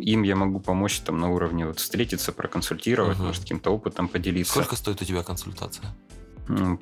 [0.00, 3.26] им я могу помочь там на уровне вот встретиться, проконсультировать, угу.
[3.26, 4.52] может, каким-то опытом поделиться.
[4.52, 5.94] Сколько стоит у тебя консультация?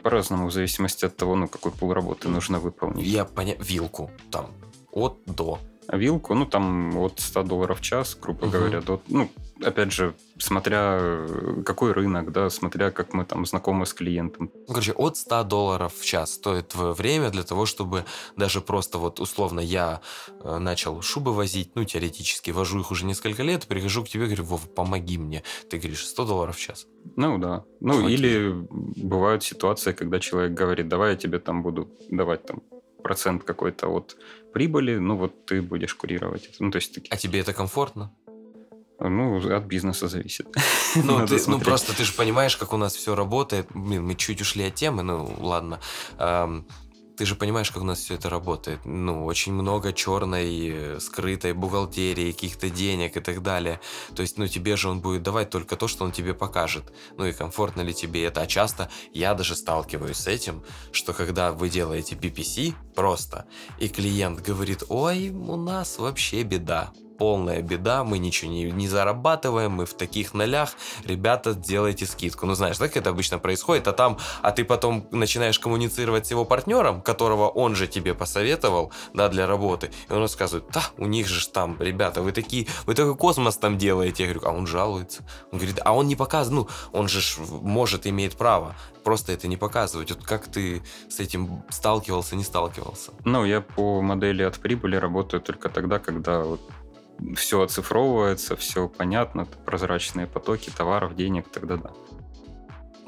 [0.03, 3.07] По-разному, в зависимости от того, ну, какой пол работы нужно выполнить.
[3.07, 4.47] Я понял, вилку там,
[4.93, 5.59] от до
[5.93, 8.53] вилку, ну, там от 100 долларов в час, грубо угу.
[8.53, 9.31] говоря, до, ну,
[9.63, 14.51] опять же, смотря э, какой рынок, да, смотря как мы там знакомы с клиентом.
[14.55, 18.05] Ну, короче, от 100 долларов в час стоит твое время для того, чтобы
[18.37, 20.01] даже просто вот условно я
[20.41, 24.45] э, начал шубы возить, ну, теоретически, вожу их уже несколько лет, прихожу к тебе, говорю,
[24.45, 25.43] Вов, помоги мне.
[25.71, 26.87] Ты говоришь, 100 долларов в час.
[27.17, 27.65] Ну, да.
[27.81, 28.15] Ну, Окей.
[28.15, 32.63] или бывают ситуации, когда человек говорит, давай я тебе там буду давать там
[33.03, 34.17] процент какой-то от
[34.53, 36.57] прибыли, ну вот ты будешь курировать это.
[36.65, 38.13] Ну, то есть, А тебе это комфортно?
[39.01, 40.47] Ну, от бизнеса зависит.
[40.95, 43.67] Ну, ты, ну просто ты же понимаешь, как у нас все работает.
[43.75, 45.81] Блин, мы чуть ушли от темы, ну ладно.
[46.19, 46.67] Эм,
[47.19, 48.81] ты же понимаешь, как у нас все это работает.
[48.85, 53.81] Ну, очень много черной, э, скрытой бухгалтерии, каких-то денег и так далее.
[54.15, 56.85] То есть, ну, тебе же он будет давать только то, что он тебе покажет.
[57.17, 58.41] Ну и комфортно ли тебе это.
[58.41, 63.47] А часто я даже сталкиваюсь с этим, что когда вы делаете PPC просто,
[63.81, 69.73] и клиент говорит, ой, у нас вообще беда полная беда, мы ничего не, не зарабатываем,
[69.73, 70.71] мы в таких нолях,
[71.05, 72.47] ребята, делайте скидку.
[72.47, 76.45] Ну, знаешь, так это обычно происходит, а там, а ты потом начинаешь коммуницировать с его
[76.45, 81.27] партнером, которого он же тебе посоветовал, да, для работы, и он рассказывает, да, у них
[81.27, 84.25] же там, ребята, вы такие, вы такой космос там делаете.
[84.25, 85.23] Я говорю, а он жалуется.
[85.53, 87.21] Он говорит, а он не показывает, ну, он же
[87.63, 90.11] может, имеет право, просто это не показывать.
[90.11, 93.13] Вот как ты с этим сталкивался, не сталкивался?
[93.25, 96.61] Ну, я по модели от прибыли работаю только тогда, когда вот
[97.37, 101.93] все оцифровывается, все понятно, прозрачные потоки товаров, денег, тогда да.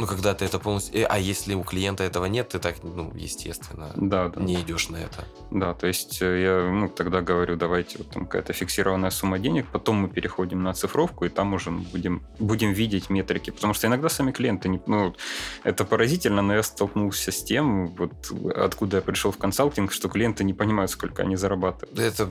[0.01, 0.99] Ну, когда ты это полностью...
[0.99, 4.41] Э, а если у клиента этого нет, ты так, ну, естественно, да, да.
[4.41, 5.27] не идешь на это.
[5.51, 9.67] Да, то есть э, я ну, тогда говорю, давайте вот там какая-то фиксированная сумма денег,
[9.71, 13.51] потом мы переходим на цифровку, и там уже будем, будем видеть метрики.
[13.51, 15.15] Потому что иногда сами клиенты, не, ну,
[15.65, 20.45] это поразительно, но я столкнулся с тем, вот откуда я пришел в консалтинг, что клиенты
[20.45, 21.99] не понимают, сколько они зарабатывают.
[21.99, 22.27] Это...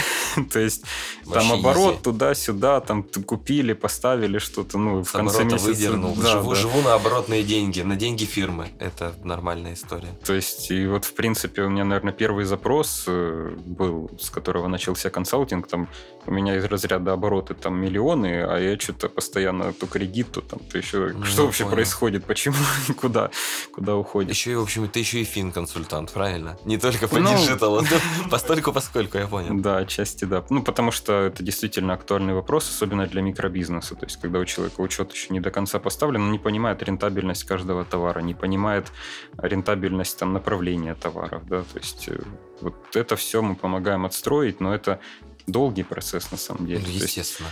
[0.52, 0.84] То есть
[1.32, 5.66] там оборот туда-сюда, там купили, поставили что-то, ну, в конце месяца...
[5.66, 6.16] выдернул.
[6.54, 8.68] Живу наоборот оборотные деньги, на деньги фирмы.
[8.78, 10.08] Это нормальная история.
[10.24, 14.66] То есть, и вот, в принципе, у меня, наверное, первый запрос э, был, с которого
[14.66, 15.68] начался консалтинг.
[15.68, 15.88] Там
[16.26, 20.60] у меня из разряда обороты там миллионы, а я что-то постоянно то кредит, то там,
[20.60, 21.12] то еще...
[21.14, 21.74] Ну, что вообще понял.
[21.74, 22.24] происходит?
[22.24, 22.56] Почему?
[23.00, 23.30] Куда?
[23.74, 24.30] Куда уходит?
[24.30, 26.56] Еще и, в общем, ты еще и фин-консультант, правильно?
[26.64, 27.82] Не только по ну, диджиталу,
[28.30, 29.60] постольку поскольку, я понял.
[29.60, 30.44] Да, отчасти да.
[30.48, 33.96] Ну, потому что это действительно актуальный вопрос, особенно для микробизнеса.
[33.96, 37.01] То есть, когда у человека учет еще не до конца поставлен, он не понимает рентабельность
[37.46, 38.92] каждого товара, не понимает
[39.38, 42.20] рентабельность там направления товаров, да, то есть э,
[42.60, 45.00] вот это все мы помогаем отстроить, но это
[45.46, 46.82] долгий процесс на самом деле.
[46.86, 47.48] Ну, естественно.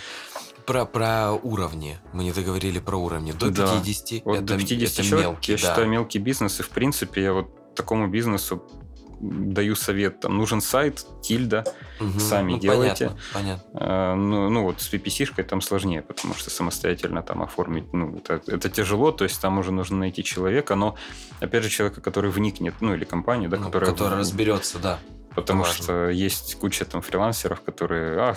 [0.66, 1.98] Про, про уровни.
[2.12, 3.32] Мы не договорили про уровни.
[3.32, 3.80] До да.
[3.80, 5.62] 50 вот это, до 50 это человек, мелкий, я да.
[5.62, 6.60] считаю, мелкий бизнес.
[6.60, 8.62] И, в принципе, я вот такому бизнесу
[9.20, 11.64] даю совет, там нужен сайт, тильда,
[12.00, 13.09] угу, сами ну, делайте.
[13.09, 13.70] Понятно, понятно.
[13.74, 18.40] А, ну, ну вот с PPC-шкой там сложнее, потому что самостоятельно там оформить, ну, это,
[18.46, 20.96] это тяжело, то есть там уже нужно найти человека, но,
[21.40, 23.90] опять же, человека, который вникнет, ну, или компанию, да, ну, которая...
[23.90, 24.98] Который разберется, да.
[25.35, 25.83] Потому Важно.
[25.83, 28.35] что есть куча там фрилансеров, которые а,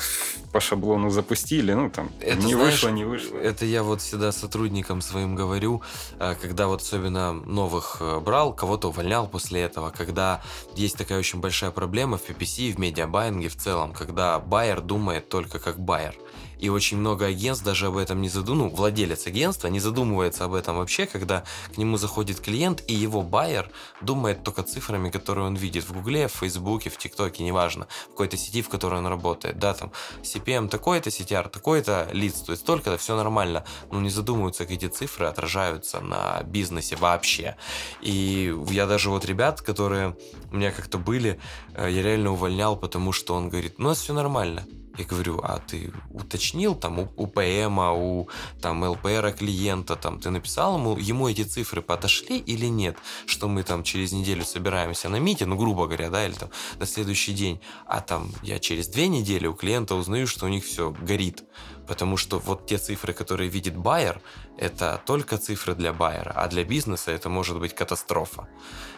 [0.52, 3.38] по шаблону запустили, ну там Это, не знаешь, вышло, не вышло.
[3.38, 5.82] Это я вот всегда сотрудникам своим говорю,
[6.20, 10.42] э, когда вот особенно новых э, брал, кого-то увольнял после этого, когда
[10.76, 15.58] есть такая очень большая проблема в PPC, в медиабайинге в целом, когда байер думает только
[15.60, 16.16] как байер.
[16.63, 20.54] И очень много агентств даже об этом не задумывается, ну, владелец агентства не задумывается об
[20.54, 21.43] этом вообще, когда
[21.76, 26.30] к нему заходит клиент, и его байер думает только цифрами, которые он видит в Гугле,
[26.30, 30.69] в Фейсбуке, в ТикТоке, неважно, в какой-то сети, в которой он работает, да, там, CPM
[30.69, 35.26] такой-то, CTR такой-то, лиц, то есть столько-то, все нормально, но не задумываются, как эти цифры
[35.26, 37.58] отражаются на бизнесе вообще.
[37.99, 40.15] И я даже вот ребят, которые
[40.49, 41.41] у меня как-то были,
[41.73, 44.65] э, я реально увольнял, потому что он говорит, ну, у нас все нормально.
[44.96, 48.30] Я говорю, а ты уточнил там у, у ПМа, у
[48.62, 53.64] там ЛПРа клиента, там ты написал ему, ему эти цифры подошли или нет, что мы
[53.64, 57.60] там через неделю собираемся на мите, ну грубо говоря, да, или там на следующий день,
[57.88, 61.44] а там я через две недели у клиента узнаю, что у них все горит,
[61.88, 64.22] потому что вот те цифры, которые видит байер,
[64.58, 68.48] это только цифры для байера, а для бизнеса это может быть катастрофа.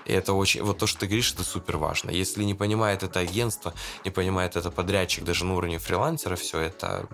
[0.06, 2.12] И это очень, вот то, что ты говоришь, это супер важно.
[2.12, 7.08] Если не понимает это агентство, не понимает это подрядчик, даже на уровне фрилансера, все это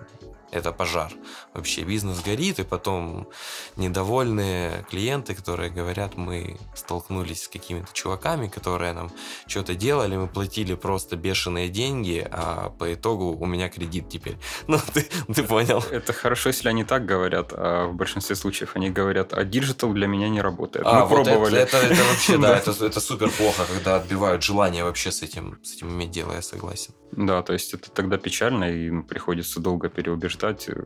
[0.52, 1.12] это пожар.
[1.54, 3.28] Вообще бизнес горит, и потом
[3.76, 9.10] недовольные клиенты, которые говорят, мы столкнулись с какими-то чуваками, которые нам
[9.46, 14.36] что-то делали, мы платили просто бешеные деньги, а по итогу у меня кредит теперь.
[14.68, 15.82] Ну, ты, ты понял.
[15.90, 20.06] Это хорошо, если они так говорят, а в большинстве случаев они говорят, а digital для
[20.06, 20.86] меня не работает.
[20.86, 21.58] А, Мы вот пробовали.
[21.58, 25.58] Это, это, это вообще, да, это, это супер плохо, когда отбивают желание вообще с этим,
[25.62, 26.94] с этим иметь дело, я согласен.
[27.12, 30.84] Да, то есть это тогда печально, и приходится долго переубеждать, э,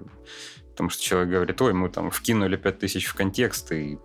[0.71, 3.99] потому что человек говорит, ой, мы там вкинули 5000 в контекст, и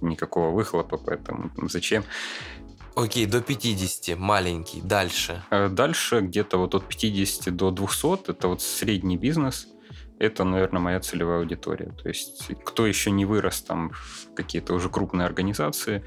[0.00, 2.04] никакого выхлопа, поэтому там, зачем?
[2.94, 5.42] Окей, до 50, маленький, дальше.
[5.50, 9.68] А Дальше где-то вот от 50 до 200, это вот средний бизнес,
[10.20, 11.92] это, наверное, моя целевая аудитория.
[12.02, 16.04] То есть кто еще не вырос там в какие-то уже крупные организации,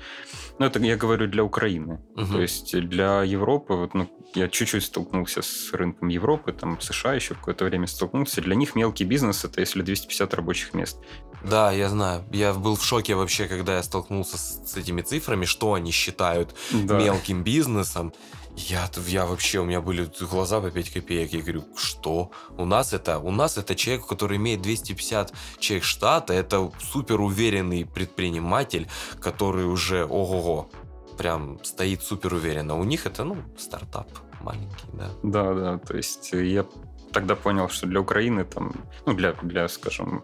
[0.59, 1.99] ну это я говорю для Украины.
[2.15, 2.31] Мгм.
[2.31, 7.33] То есть для Европы, вот, ну, я чуть-чуть столкнулся с рынком Европы, там США еще
[7.33, 8.41] какое-то время столкнулся.
[8.41, 10.97] Для них мелкий бизнес это если 250 рабочих мест.
[11.43, 12.23] Да, я знаю.
[12.31, 16.55] Я был в шоке вообще, когда я столкнулся с, с этими цифрами, что они считают
[16.71, 16.99] Да.
[16.99, 18.13] мелким бизнесом.
[18.55, 21.33] Я, я вообще, у меня были глаза по 5 копеек.
[21.33, 22.31] Я говорю, что?
[22.57, 27.85] У нас это, у нас это человек, который имеет 250 человек штата, это супер уверенный
[27.85, 28.87] предприниматель,
[29.19, 30.69] который уже, ого-го,
[31.17, 32.77] прям стоит супер уверенно.
[32.79, 34.07] У них это, ну, стартап
[34.43, 35.09] маленький, да.
[35.23, 36.65] Да, да, то есть я
[37.13, 38.73] тогда понял, что для Украины, там,
[39.05, 40.23] ну, для, для, скажем,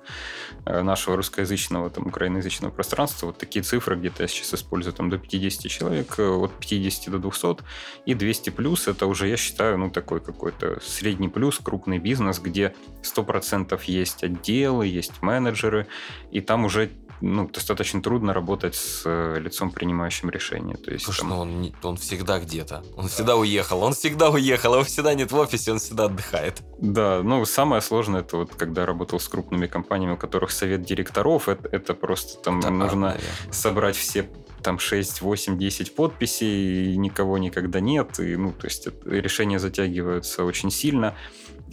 [0.65, 5.17] э, нашего русскоязычного, там, украиноязычного пространства, вот такие цифры где-то я сейчас использую там до
[5.17, 7.63] 50 человек, э, от 50 до 200,
[8.05, 12.73] и 200 плюс, это уже, я считаю, ну, такой какой-то средний плюс, крупный бизнес, где
[13.03, 15.87] 100% есть отделы, есть менеджеры,
[16.31, 16.89] и там уже
[17.21, 20.75] ну, достаточно трудно работать с э, лицом, принимающим решения.
[20.75, 22.83] То есть, Слушай, там- ну он, он всегда где-то.
[22.95, 23.83] Он всегда уехал.
[23.83, 24.73] Он всегда уехал.
[24.73, 26.61] Его всегда нет в офисе, он всегда отдыхает.
[26.79, 31.49] Да, ну самое сложное это вот когда работал с крупными компаниями, у которых совет директоров,
[31.49, 33.21] это, это просто там Да, нужно наверное.
[33.51, 34.29] собрать все
[34.63, 39.57] там 6, 8, 10 подписей, и никого никогда нет, и, ну, то есть это- решения
[39.59, 41.15] затягиваются очень сильно.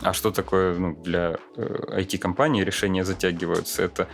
[0.02, 3.82] А что такое ну, для э, IT-компании решения затягиваются?
[3.82, 4.08] Это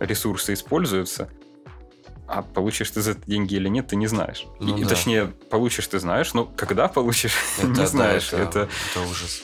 [0.00, 1.28] ресурсы используются,
[2.28, 4.46] а получишь ты за это деньги или нет, ты не знаешь.
[4.60, 4.88] Ну И- да.
[4.90, 8.32] Точнее, получишь ты знаешь, но когда получишь, Это, не да, знаешь.
[8.32, 9.42] это, это это ужас.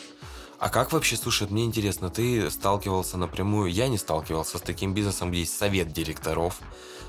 [0.63, 5.31] А как вообще, слушай, мне интересно, ты сталкивался напрямую, я не сталкивался с таким бизнесом,
[5.31, 6.61] где есть совет директоров.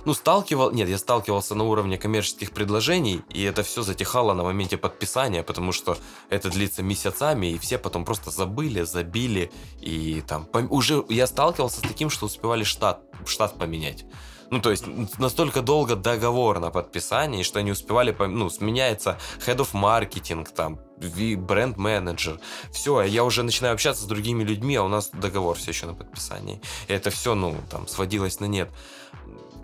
[0.05, 4.77] Ну, сталкивал, нет, я сталкивался на уровне коммерческих предложений, и это все затихало на моменте
[4.77, 5.99] подписания, потому что
[6.31, 11.81] это длится месяцами, и все потом просто забыли, забили, и там уже я сталкивался с
[11.81, 14.03] таким, что успевали штат, штат поменять.
[14.53, 14.85] Ну, то есть
[15.17, 20.79] настолько долго договор на подписании, что они успевали, ну, сменяется head of marketing, там,
[21.47, 22.39] бренд-менеджер.
[22.71, 25.95] Все, я уже начинаю общаться с другими людьми, а у нас договор все еще на
[25.95, 26.61] подписании.
[26.87, 28.69] И это все, ну, там, сводилось на нет.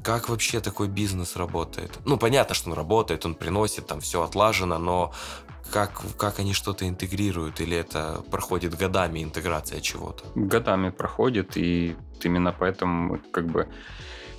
[0.04, 2.00] Как вообще такой бизнес работает?
[2.06, 5.14] Ну, понятно, что он работает, он приносит, там все отлажено, но
[5.72, 7.62] как, как они что-то интегрируют?
[7.62, 10.24] Или это проходит годами интеграция чего-то?
[10.34, 13.68] годами проходит, и именно поэтому как бы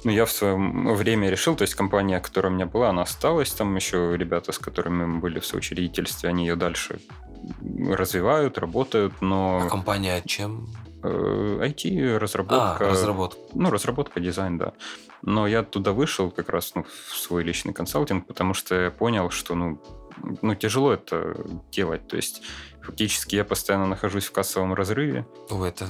[0.05, 3.53] ну, я в свое время решил, то есть компания, которая у меня была, она осталась,
[3.53, 7.01] там еще ребята, с которыми мы были в соучредительстве, они ее дальше
[7.89, 10.69] развивают, работают, А но компания чем?
[11.03, 13.41] э, IT, разработка, А, разработка.
[13.55, 14.73] ну, разработка, дизайн, да.
[15.23, 19.31] Но я туда вышел как раз ну, в свой личный консалтинг, потому что я понял,
[19.31, 19.81] что ну,
[20.43, 21.37] ну, тяжело это
[21.73, 22.07] делать.
[22.09, 22.43] То есть
[22.91, 25.25] фактически я постоянно нахожусь в кассовом разрыве.
[25.49, 25.87] О, это...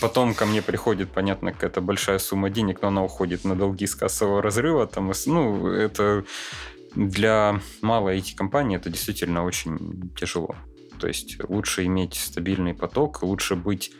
[0.00, 3.94] Потом ко мне приходит, понятно, какая-то большая сумма денег, но она уходит на долги с
[3.94, 4.86] кассового разрыва.
[4.86, 6.24] Там, ну, это
[6.94, 10.56] для малой IT-компании это действительно очень тяжело.
[10.98, 13.92] То есть лучше иметь стабильный поток, лучше быть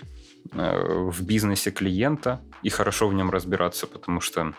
[0.53, 4.55] э, в бизнесе клиента и хорошо в нем разбираться, потому что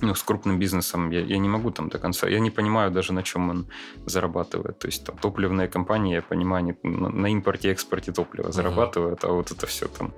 [0.00, 3.12] ну, с крупным бизнесом я, я не могу там до конца, я не понимаю даже,
[3.12, 3.66] на чем он
[4.06, 4.78] зарабатывает.
[4.78, 9.24] То есть там топливные компании, я понимаю, они на, на импорте и экспорте топлива зарабатывают,
[9.24, 10.12] а вот это все там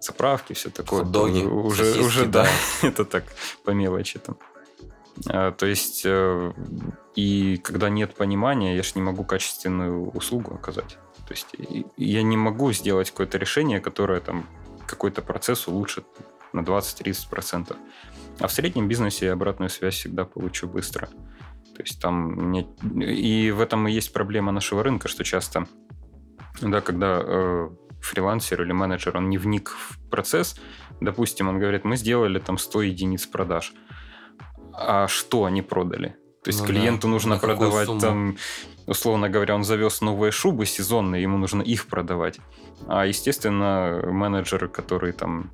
[0.00, 1.04] заправки, все такое.
[1.04, 2.46] Доги, уже, уже да,
[2.82, 3.24] это так
[3.64, 4.36] по мелочи там.
[5.28, 6.52] А, то есть, э,
[7.14, 10.98] и когда нет понимания, я же не могу качественную услугу оказать.
[11.26, 11.48] То есть,
[11.96, 14.46] я не могу сделать какое-то решение, которое там
[14.86, 16.04] какой-то процесс улучшит
[16.52, 17.76] на 20-30%.
[18.38, 21.08] А в среднем бизнесе я обратную связь всегда получу быстро.
[21.76, 22.68] То есть там не...
[23.04, 25.66] И в этом и есть проблема нашего рынка, что часто,
[26.60, 27.70] да, когда э,
[28.00, 30.56] фрилансер или менеджер, он не вник в процесс,
[31.00, 33.72] допустим, он говорит, мы сделали там 100 единиц продаж,
[34.72, 36.16] а что они продали?
[36.42, 37.08] То есть ну, клиенту да.
[37.08, 38.36] нужно На продавать там,
[38.86, 42.40] условно говоря, он завез новые шубы сезонные, ему нужно их продавать.
[42.86, 45.50] А, естественно, менеджер, который там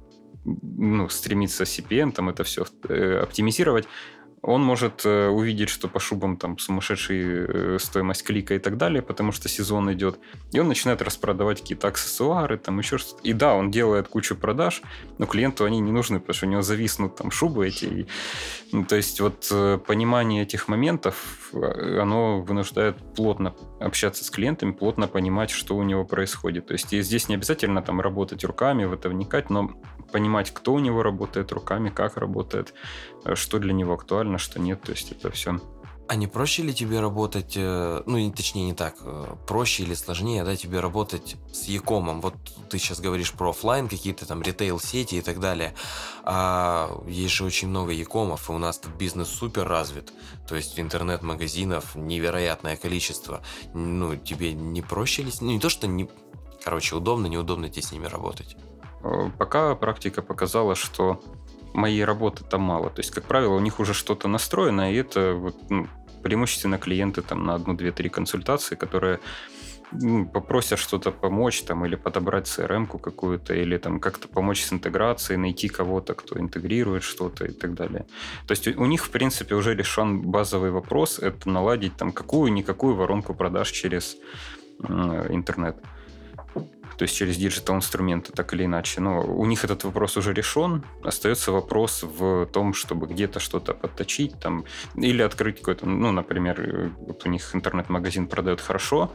[0.46, 3.86] ну, стремится CPM, там это все э, оптимизировать,
[4.42, 9.02] он может э, увидеть, что по шубам там сумасшедшая э, стоимость клика и так далее,
[9.02, 10.20] потому что сезон идет,
[10.52, 13.22] и он начинает распродавать какие-то аксессуары, там еще что-то.
[13.22, 14.82] И да, он делает кучу продаж,
[15.18, 18.06] но клиенту они не нужны, потому что у него зависнут там шубы эти.
[18.72, 19.52] Ну, то есть вот
[19.86, 26.66] понимание этих моментов, оно вынуждает плотно общаться с клиентами, плотно понимать, что у него происходит.
[26.66, 29.70] То есть и здесь не обязательно там работать руками, в это вникать, но
[30.12, 32.74] понимать, кто у него работает руками, как работает,
[33.34, 34.82] что для него актуально, что нет.
[34.82, 35.60] То есть это все
[36.08, 40.44] а не проще ли тебе работать, э, ну, точнее, не так, э, проще или сложнее,
[40.44, 42.20] да, тебе работать с Якомом?
[42.20, 42.34] Вот
[42.70, 45.74] ты сейчас говоришь про офлайн какие-то там ритейл-сети и так далее,
[46.22, 50.12] а есть же очень много Якомов, и у нас тут бизнес супер развит,
[50.48, 53.42] то есть интернет-магазинов невероятное количество.
[53.74, 56.08] Ну, тебе не проще ли, ну, не то, что не,
[56.62, 58.56] короче, удобно, неудобно тебе с ними работать?
[59.02, 61.20] Э, пока практика показала, что
[61.76, 62.90] моей работы там мало.
[62.90, 65.86] То есть, как правило, у них уже что-то настроено, и это вот, ну,
[66.22, 69.20] преимущественно клиенты там на одну, две, три консультации, которые
[69.92, 75.38] ну, попросят что-то помочь там или подобрать CRM-ку какую-то, или там как-то помочь с интеграцией,
[75.38, 78.06] найти кого-то, кто интегрирует что-то и так далее.
[78.46, 83.34] То есть у них, в принципе, уже решен базовый вопрос, это наладить там какую-никакую воронку
[83.34, 84.16] продаж через
[84.88, 85.76] э, интернет
[86.96, 89.00] то есть через digital инструменты, так или иначе.
[89.00, 90.84] Но у них этот вопрос уже решен.
[91.02, 97.26] Остается вопрос в том, чтобы где-то что-то подточить там, или открыть какой-то, ну, например, вот
[97.26, 99.10] у них интернет-магазин продает хорошо,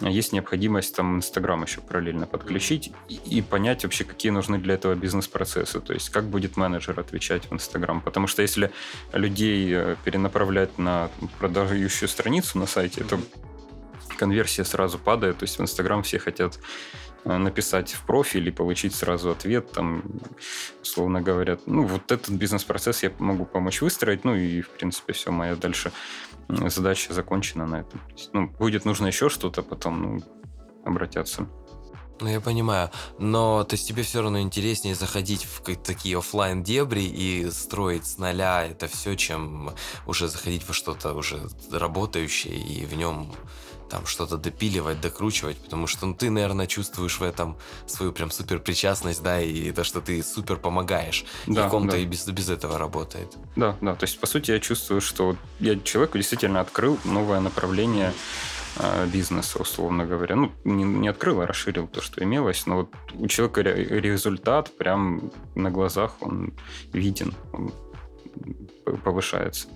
[0.00, 4.94] есть необходимость там Инстаграм еще параллельно подключить и, и понять вообще, какие нужны для этого
[4.94, 5.80] бизнес-процессы.
[5.80, 8.00] То есть, как будет менеджер отвечать в Инстаграм.
[8.00, 8.72] Потому что если
[9.12, 13.18] людей э, перенаправлять на продающую страницу на сайте, то
[14.16, 15.38] конверсия сразу падает.
[15.38, 16.58] То есть в Инстаграм все хотят
[17.24, 20.02] э, написать в профиль и получить сразу ответ, там,
[20.82, 25.30] условно говоря, ну, вот этот бизнес-процесс я могу помочь выстроить, ну, и, в принципе, все,
[25.30, 25.92] моя дальше
[26.48, 28.00] задача закончена на этом.
[28.32, 30.22] Ну, будет нужно еще что-то, потом, ну,
[30.84, 31.48] обратятся.
[32.20, 32.90] Ну, я понимаю.
[33.18, 38.16] Но то есть тебе все равно интереснее заходить в такие офлайн дебри и строить с
[38.16, 39.74] нуля это все, чем
[40.06, 43.32] уже заходить во что-то уже работающее и в нем
[43.88, 47.56] там что-то допиливать, докручивать, потому что ну, ты, наверное, чувствуешь в этом
[47.86, 51.24] свою прям супер причастность, да, и то, что ты супер помогаешь.
[51.46, 51.98] Да, и ком-то да.
[51.98, 53.36] и без, без этого работает.
[53.56, 58.12] Да, да, то есть, по сути, я чувствую, что я человеку действительно открыл новое направление
[58.76, 60.36] э, бизнеса, условно говоря.
[60.36, 65.30] Ну, не, не открыл, а расширил то, что имелось, но вот у человека результат прям
[65.54, 66.54] на глазах, он
[66.92, 67.72] виден, он
[69.04, 69.68] повышается.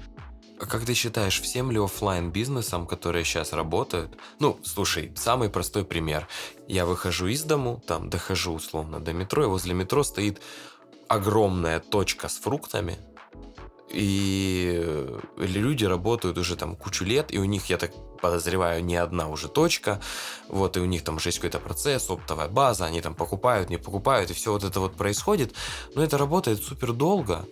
[0.60, 4.18] А как ты считаешь, всем ли офлайн бизнесам, которые сейчас работают?
[4.40, 6.28] Ну, слушай, самый простой пример.
[6.68, 10.42] Я выхожу из дому, там дохожу условно до метро, и возле метро стоит
[11.08, 12.98] огромная точка с фруктами,
[13.88, 15.08] и
[15.38, 19.48] люди работают уже там кучу лет, и у них, я так подозреваю, не одна уже
[19.48, 19.98] точка,
[20.48, 23.78] вот, и у них там уже есть какой-то процесс, оптовая база, они там покупают, не
[23.78, 25.54] покупают, и все вот это вот происходит,
[25.94, 27.46] но это работает супер долго,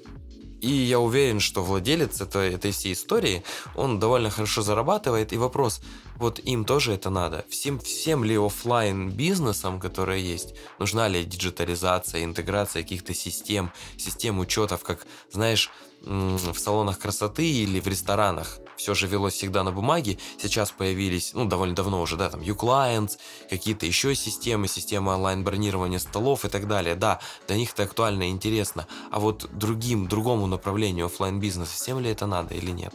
[0.60, 3.42] и я уверен, что владелец этой, этой всей истории,
[3.74, 5.32] он довольно хорошо зарабатывает.
[5.32, 5.80] И вопрос,
[6.16, 7.44] вот им тоже это надо.
[7.48, 14.82] Всем, всем ли офлайн бизнесам, которые есть, нужна ли диджитализация, интеграция каких-то систем, систем учетов,
[14.82, 15.70] как, знаешь,
[16.02, 20.18] в салонах красоты или в ресторанах все же велось всегда на бумаге.
[20.38, 23.18] Сейчас появились, ну, довольно давно уже, да, там, uClients,
[23.50, 26.94] какие-то еще системы, системы онлайн-бронирования столов и так далее.
[26.94, 28.86] Да, для них это актуально и интересно.
[29.10, 32.94] А вот другим, другому направлению офлайн бизнеса всем ли это надо или нет?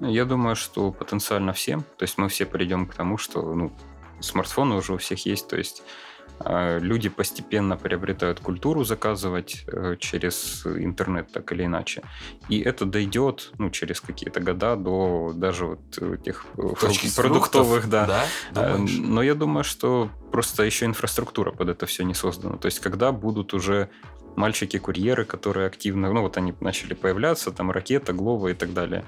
[0.00, 1.82] Я думаю, что потенциально всем.
[1.96, 3.72] То есть мы все придем к тому, что ну,
[4.20, 5.48] смартфоны уже у всех есть.
[5.48, 5.82] То есть
[6.44, 12.02] люди постепенно приобретают культуру заказывать э, через интернет так или иначе.
[12.48, 17.90] И это дойдет ну, через какие-то года до даже вот тех э, Точки продуктовых, фруктов,
[17.90, 18.26] да.
[18.52, 18.78] да?
[18.78, 22.56] Но я думаю, что просто еще инфраструктура под это все не создана.
[22.56, 23.88] То есть когда будут уже
[24.36, 29.04] мальчики-курьеры, которые активно, ну вот они начали появляться, там ракета, глова и так далее.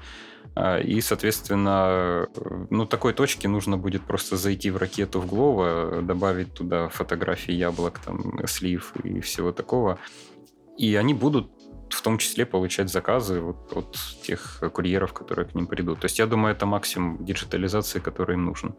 [0.55, 2.27] А, и, соответственно,
[2.69, 7.99] ну, такой точке нужно будет просто зайти в ракету в Глова, добавить туда фотографии яблок,
[7.99, 9.99] там, слив и всего такого.
[10.77, 11.51] И они будут
[11.89, 15.99] в том числе получать заказы вот от тех курьеров, которые к ним придут.
[15.99, 18.75] То есть я думаю, это максимум диджитализации, который им нужен.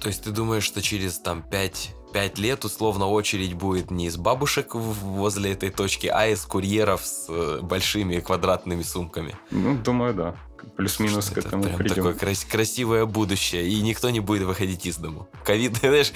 [0.00, 4.16] То есть ты думаешь, что через там 5, 5 лет условно очередь будет не из
[4.16, 9.34] бабушек возле этой точки, а из курьеров с э, большими квадратными сумками?
[9.50, 10.36] Ну, думаю, да.
[10.76, 11.94] Плюс-минус к этому прям придем.
[11.96, 15.28] такое крас- красивое будущее, и никто не будет выходить из дому.
[15.44, 16.12] Ковид, знаешь,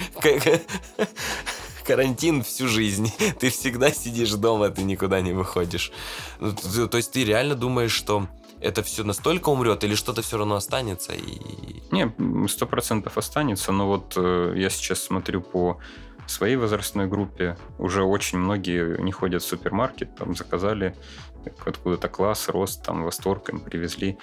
[1.85, 3.11] карантин всю жизнь.
[3.39, 5.91] Ты всегда сидишь дома, ты никуда не выходишь.
[6.39, 6.53] Ну,
[6.87, 8.27] то есть ты реально думаешь, что
[8.61, 11.13] это все настолько умрет или что-то все равно останется?
[11.13, 11.81] И...
[11.91, 15.79] Не, сто процентов останется, но вот э, я сейчас смотрю по
[16.25, 20.95] своей возрастной группе, уже очень многие не ходят в супермаркет, там заказали
[21.65, 24.17] откуда-то класс, рост, там восторг им привезли.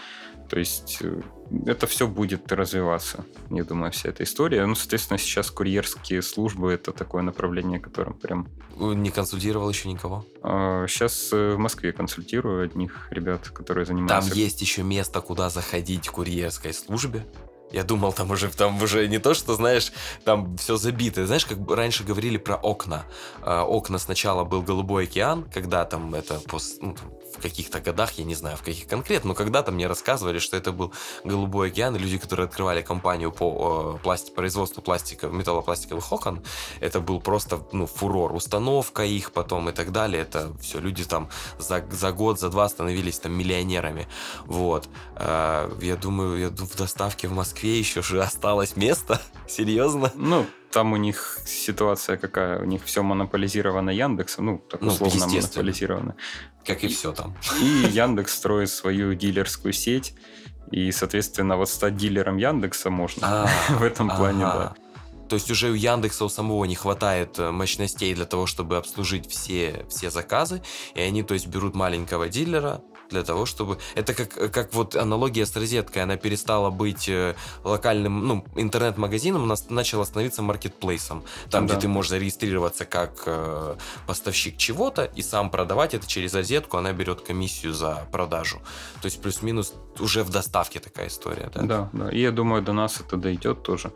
[0.48, 1.22] То есть э,
[1.66, 4.66] это все будет развиваться, я думаю, вся эта история.
[4.66, 8.48] Ну, соответственно, сейчас курьерские службы это такое направление, которым прям...
[8.76, 10.24] Не консультировал еще никого?
[10.42, 14.28] Сейчас э, в Москве консультирую одних ребят, которые занимаются...
[14.30, 17.24] Там есть еще место, куда заходить курьерской службе?
[17.72, 19.92] Я думал, там уже, там уже не то, что, знаешь,
[20.24, 21.26] там все забито.
[21.26, 23.04] Знаешь, как раньше говорили про окна.
[23.42, 26.96] Э, окна сначала был голубой океан, когда там это пос, ну,
[27.36, 30.72] в каких-то годах, я не знаю, в каких конкретно, но когда-то мне рассказывали, что это
[30.72, 30.92] был
[31.24, 36.42] голубой океан, и люди, которые открывали компанию по э, пласти, производству пластика, металлопластиковых окон,
[36.80, 38.34] это был просто, ну, фурор.
[38.34, 41.28] Установка их потом и так далее, это все, люди там
[41.58, 44.08] за, за год, за два становились там миллионерами.
[44.46, 44.88] Вот.
[45.16, 49.20] Э, я думаю, я думаю, в доставке в Москве еще же осталось место.
[49.48, 50.12] Серьезно?
[50.14, 52.60] Ну, там у них ситуация какая?
[52.60, 56.14] У них все монополизировано Яндексом, ну, так ну, условно монополизировано.
[56.64, 57.36] Как и, и все там.
[57.60, 60.14] И Яндекс строит свою дилерскую сеть,
[60.70, 63.48] и, соответственно, вот стать дилером Яндекса можно а,
[63.78, 64.74] в этом плане, да.
[65.28, 69.30] То есть уже у Яндекса у самого не хватает э, мощностей для того, чтобы обслужить
[69.30, 70.60] все, все заказы,
[70.94, 73.78] и они, то есть, берут маленького дилера, для того, чтобы...
[73.94, 76.02] Это как, как вот аналогия с розеткой.
[76.02, 77.34] Она перестала быть э,
[77.64, 81.24] локальным, ну, интернет-магазином, она начала становиться маркетплейсом.
[81.50, 81.74] Там, да.
[81.74, 86.92] где ты можешь зарегистрироваться как э, поставщик чего-то и сам продавать это через розетку, она
[86.92, 88.58] берет комиссию за продажу.
[89.02, 91.62] То есть плюс-минус уже в доставке такая история, да?
[91.62, 92.10] Да, да.
[92.10, 93.92] И я думаю, до нас это дойдет тоже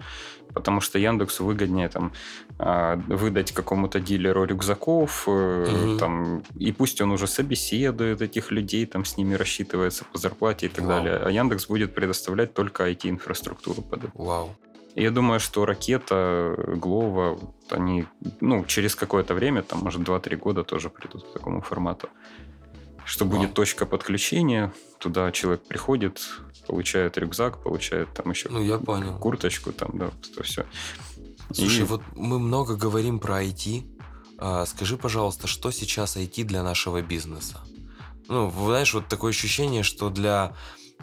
[0.55, 2.13] потому что Яндексу выгоднее там
[2.59, 5.99] а, выдать какому-то дилеру рюкзаков, угу.
[5.99, 10.69] там, и пусть он уже собеседует этих людей, там с ними рассчитывается по зарплате и
[10.69, 11.03] так Вау.
[11.03, 11.17] далее.
[11.17, 14.13] А Яндекс будет предоставлять только IT-инфраструктуру под это.
[14.15, 14.57] Вау.
[14.95, 17.41] Я думаю, что ракета, Глова,
[17.71, 18.07] они,
[18.41, 22.09] ну, через какое-то время, там, может, 2-3 года тоже придут к такому формату.
[23.05, 23.37] Что Вау.
[23.37, 26.21] будет точка подключения, туда человек приходит,
[26.67, 29.19] получает рюкзак, получает там еще ну, я понял.
[29.19, 30.67] курточку, там, да, это все.
[31.53, 31.85] Слушай, и...
[31.85, 33.91] вот мы много говорим про IT.
[34.39, 37.61] А, скажи, пожалуйста, что сейчас IT для нашего бизнеса?
[38.29, 40.55] Ну, знаешь, вот такое ощущение, что для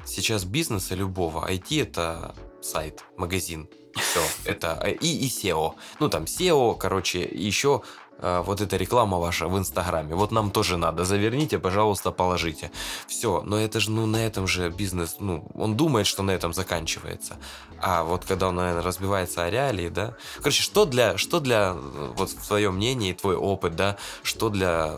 [0.05, 5.75] сейчас бизнеса любого IT это сайт, магазин, все, это и, и SEO.
[5.99, 7.83] Ну, там SEO, короче, еще
[8.21, 10.15] вот эта реклама ваша в Инстаграме.
[10.15, 11.05] Вот нам тоже надо.
[11.05, 12.71] Заверните, пожалуйста, положите.
[13.07, 16.53] Все, но это же, ну, на этом же бизнес, ну, он думает, что на этом
[16.53, 17.37] заканчивается.
[17.79, 20.15] А вот когда он, наверное, разбивается о реалии, да.
[20.37, 24.95] Короче, что для, что для, вот в твоем мнении, твой опыт, да, что для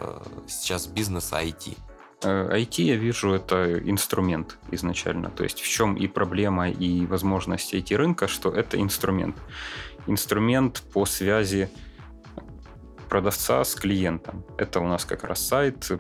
[0.48, 1.78] сейчас бизнеса IT?
[2.22, 5.30] IT, э, я вижу, это инструмент изначально.
[5.30, 9.36] То есть в чем и проблема, и возможность IT-рынка, что это инструмент.
[10.08, 11.70] Инструмент по связи
[13.14, 14.44] продавца с клиентом.
[14.58, 15.92] Это у нас как раз сайт,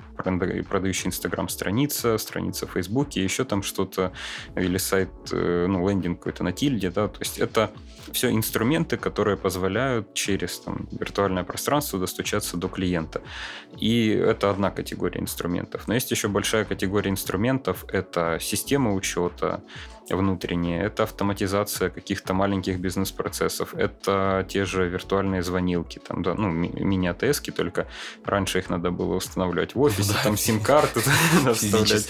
[0.70, 4.14] продающий Инстаграм-страница, страница в Фейсбуке, еще там что-то,
[4.56, 7.70] или сайт, э, ну, лендинг какой-то на тильде, да, то есть это
[8.12, 13.22] все инструменты, которые позволяют через там, виртуальное пространство достучаться до клиента.
[13.78, 15.88] И это одна категория инструментов.
[15.88, 17.86] Но есть еще большая категория инструментов.
[17.90, 19.64] Это система учета,
[20.16, 27.52] внутренние, это автоматизация каких-то маленьких бизнес-процессов, это те же виртуальные звонилки, там, да, ну, мини-АТСки,
[27.52, 27.88] только
[28.26, 31.02] раньше их надо было устанавливать в офисе, там сим-карты
[31.54, 32.08] вставлять.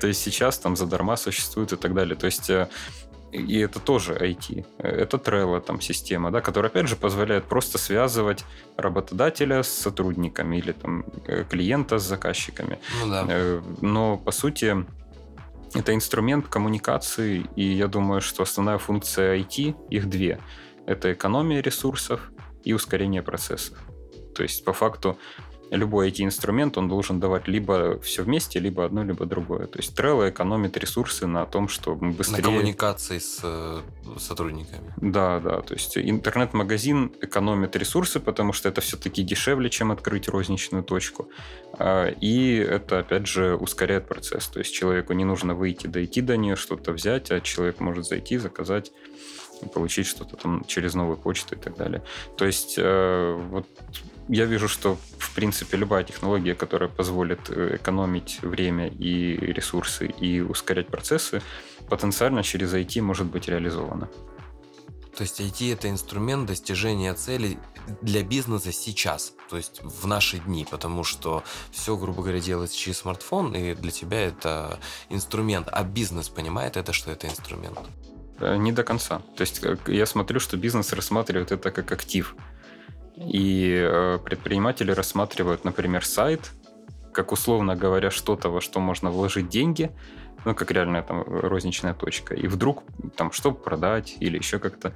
[0.00, 2.16] То есть сейчас там задарма существует и так далее.
[2.16, 2.68] То есть э,
[3.32, 4.64] и это тоже IT.
[4.78, 8.44] Это Trello там система, да, которая, опять же, позволяет просто связывать
[8.76, 12.78] работодателя с сотрудниками или там э, клиента с заказчиками.
[13.02, 13.26] Ну, да.
[13.28, 14.86] Э, но, по сути,
[15.78, 20.40] это инструмент коммуникации, и я думаю, что основная функция IT, их две.
[20.86, 22.30] Это экономия ресурсов
[22.64, 23.78] и ускорение процессов.
[24.34, 25.18] То есть, по факту,
[25.70, 29.66] любой IT-инструмент, он должен давать либо все вместе, либо одно, либо другое.
[29.66, 32.36] То есть Trello экономит ресурсы на том, что быстрее...
[32.38, 33.80] На коммуникации с э,
[34.18, 34.92] сотрудниками.
[34.96, 35.60] Да, да.
[35.60, 41.28] То есть интернет-магазин экономит ресурсы, потому что это все-таки дешевле, чем открыть розничную точку.
[41.72, 44.46] А, и это, опять же, ускоряет процесс.
[44.48, 48.38] То есть человеку не нужно выйти, дойти до нее, что-то взять, а человек может зайти,
[48.38, 48.92] заказать
[49.72, 52.02] получить что-то там через новую почту и так далее.
[52.36, 53.66] То есть э, вот
[54.28, 60.40] я вижу, что, в принципе, любая технология, которая позволит э, экономить время и ресурсы и
[60.40, 61.42] ускорять процессы,
[61.88, 64.08] потенциально через IT может быть реализована.
[65.16, 67.58] То есть IT это инструмент достижения целей
[68.02, 72.98] для бизнеса сейчас, то есть в наши дни, потому что все, грубо говоря, делается через
[72.98, 77.78] смартфон, и для тебя это инструмент, а бизнес понимает это, что это инструмент?
[78.40, 79.22] Э, не до конца.
[79.36, 82.34] То есть я смотрю, что бизнес рассматривает это как актив.
[83.16, 86.52] И э, предприниматели рассматривают, например, сайт,
[87.12, 89.90] как условно говоря, что-то, во что можно вложить деньги,
[90.44, 92.84] ну, как реальная там розничная точка, и вдруг
[93.16, 94.90] там что продать или еще как-то.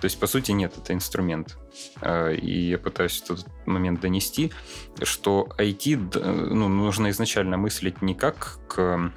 [0.00, 1.58] То есть, по сути, нет, это инструмент.
[2.00, 4.52] Э, и я пытаюсь этот момент донести,
[5.02, 6.20] что IT
[6.54, 9.12] ну, нужно изначально мыслить не как к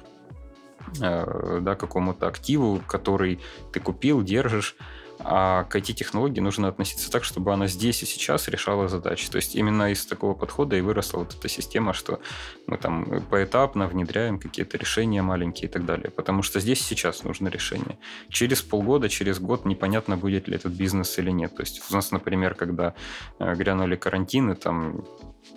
[1.00, 3.40] э, да, какому-то активу, который
[3.72, 4.76] ты купил, держишь,
[5.20, 9.28] а к IT-технологии нужно относиться так, чтобы она здесь и сейчас решала задачи.
[9.30, 12.20] То есть именно из такого подхода и выросла вот эта система, что
[12.66, 16.10] мы там поэтапно внедряем какие-то решения маленькие и так далее.
[16.10, 17.98] Потому что здесь сейчас нужно решение.
[18.28, 21.56] Через полгода, через год непонятно, будет ли этот бизнес или нет.
[21.56, 22.94] То есть у нас, например, когда
[23.38, 25.04] э, грянули карантины, там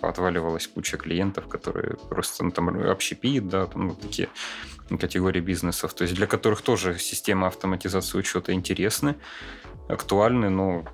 [0.02, 4.28] отваливалась куча клиентов, которые просто ну, там общепит, да, там ну, такие
[4.98, 9.16] категории бизнесов, то есть для которых тоже система автоматизации учета интересны,
[9.88, 10.84] актуальны, но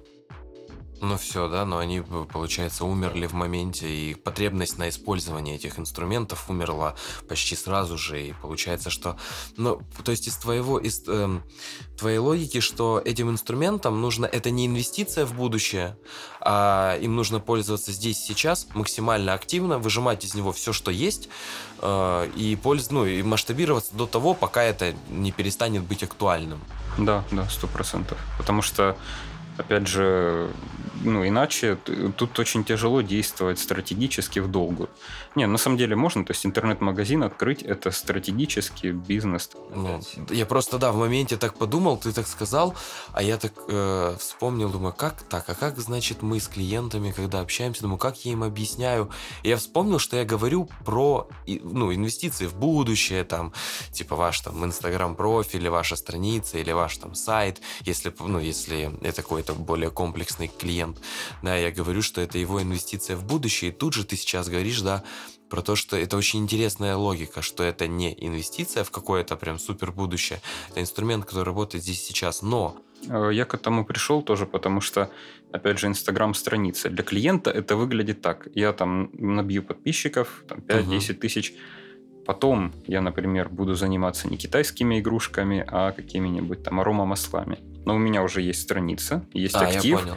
[1.01, 6.49] ну все, да, но они, получается, умерли в моменте, и потребность на использование этих инструментов
[6.49, 6.94] умерла
[7.28, 9.16] почти сразу же, и получается, что,
[9.57, 11.40] ну, то есть из твоего, из э,
[11.96, 15.96] твоей логики, что этим инструментам нужно, это не инвестиция в будущее,
[16.40, 21.28] а им нужно пользоваться здесь сейчас максимально активно, выжимать из него все, что есть,
[21.80, 26.61] э, и польз, ну, и масштабироваться до того, пока это не перестанет быть актуальным.
[26.99, 28.96] Да, да, сто процентов, потому что
[29.59, 30.48] опять же,
[31.04, 31.76] ну, иначе
[32.16, 34.88] тут очень тяжело действовать стратегически в долгую.
[35.34, 39.50] Не, на самом деле можно, то есть интернет-магазин открыть, это стратегический бизнес.
[39.74, 40.00] Ну,
[40.30, 42.74] я просто, да, в моменте так подумал, ты так сказал,
[43.12, 47.40] а я так э, вспомнил, думаю, как так, а как, значит, мы с клиентами, когда
[47.40, 49.10] общаемся, думаю, как я им объясняю.
[49.42, 53.52] И я вспомнил, что я говорю про, ну, инвестиции в будущее, там,
[53.92, 59.22] типа ваш там инстаграм-профиль, или ваша страница, или ваш там сайт, если, ну, если это
[59.22, 60.98] какой-то более комплексный клиент.
[61.42, 64.80] Да, я говорю, что это его инвестиция в будущее, и тут же ты сейчас говоришь,
[64.80, 65.02] да,
[65.48, 69.92] про то, что это очень интересная логика, что это не инвестиция в какое-то прям супер
[69.92, 70.40] будущее,
[70.70, 72.76] это инструмент, который работает здесь сейчас, но...
[73.08, 75.10] Э, я к этому пришел тоже, потому что,
[75.52, 76.90] опять же, Инстаграм-страница.
[76.90, 78.48] Для клиента это выглядит так.
[78.54, 81.20] Я там набью подписчиков, там 5-10 угу.
[81.20, 81.54] тысяч,
[82.28, 87.56] Потом я, например, буду заниматься не китайскими игрушками, а какими-нибудь там аромамаслами.
[87.86, 89.84] Но у меня уже есть страница, есть а, актив.
[89.84, 90.16] Я понял.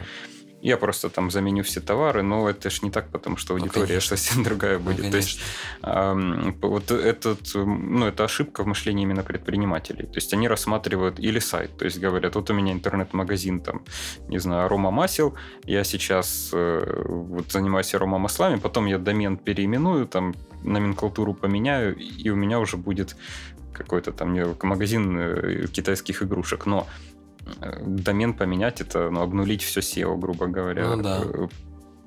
[0.62, 3.94] Я просто там заменю все товары, но это ж не так, потому что ну, аудитория
[3.94, 5.04] ну, совсем другая будет.
[5.04, 5.40] Ну, То есть
[5.82, 10.06] э, вот этот, ну, это ошибка в мышлении именно предпринимателей.
[10.06, 13.84] То есть они рассматривают или сайт, то есть говорят, вот у меня интернет-магазин там,
[14.28, 15.34] не знаю, арома масел,
[15.64, 20.32] я сейчас э, вот занимаюсь арома маслами, потом я домен переименую, там
[20.62, 23.16] номенклатуру поменяю, и у меня уже будет
[23.72, 26.66] какой-то там магазин э, китайских игрушек.
[26.66, 26.86] Но
[27.82, 30.96] домен поменять, это ну, обнулить все SEO, грубо говоря.
[30.96, 31.22] Ну, да.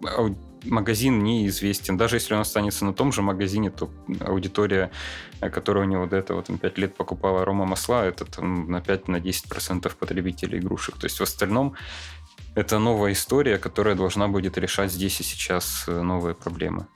[0.03, 0.29] Э,
[0.63, 1.97] магазин неизвестен.
[1.97, 4.91] Даже если он останется на том же магазине, то аудитория,
[5.41, 8.79] э, которая у него до этого там, 5 лет покупала арома масла, это там, на
[8.79, 10.97] 5-10% потребителей игрушек.
[10.97, 11.75] То есть в остальном
[12.55, 16.88] это новая история, которая должна будет решать здесь и сейчас э, новые проблемы.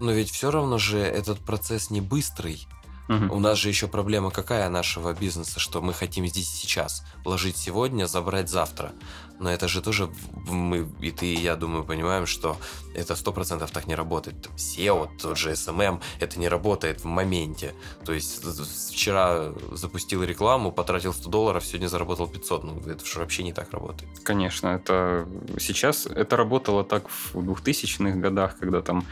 [0.00, 2.66] Но ведь все равно же этот процесс не быстрый.
[3.08, 8.06] У нас же еще проблема какая нашего бизнеса, что мы хотим здесь сейчас вложить сегодня,
[8.06, 8.92] забрать завтра.
[9.38, 10.10] Но это же тоже
[10.48, 12.56] мы, и ты, и я думаю, понимаем, что
[12.96, 14.48] это сто процентов так не работает.
[14.56, 17.74] SEO, тот же SMM, это не работает в моменте.
[18.04, 18.42] То есть
[18.90, 22.64] вчера запустил рекламу, потратил 100 долларов, сегодня заработал 500.
[22.64, 24.10] Ну, это же вообще не так работает.
[24.24, 25.28] Конечно, это
[25.58, 29.04] сейчас, это работало так в 2000-х годах, когда там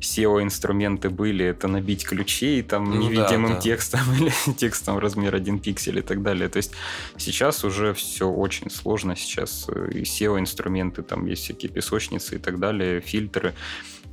[0.00, 3.60] SEO-инструменты были, это набить ключей там ну, невидимым да, да.
[3.60, 6.48] текстом или текстом размер 1 пиксель и так далее.
[6.48, 6.72] То есть
[7.16, 9.16] сейчас уже все очень сложно.
[9.16, 13.54] Сейчас э, и SEO-инструменты, там есть всякие песочницы и так далее, фильтры.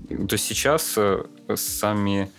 [0.10, 1.24] То есть сейчас э,
[1.56, 2.32] сами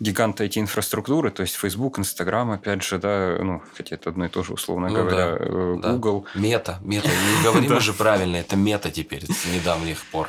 [0.00, 4.44] гиганты IT-инфраструктуры, то есть Facebook, Instagram, опять же, да, ну, хотя это одно и то
[4.44, 6.26] же, условно ну, говоря, да, э, Google.
[6.34, 6.40] Да.
[6.40, 10.28] Мета, мета, не говорим уже правильно, это мета теперь с недавних пор.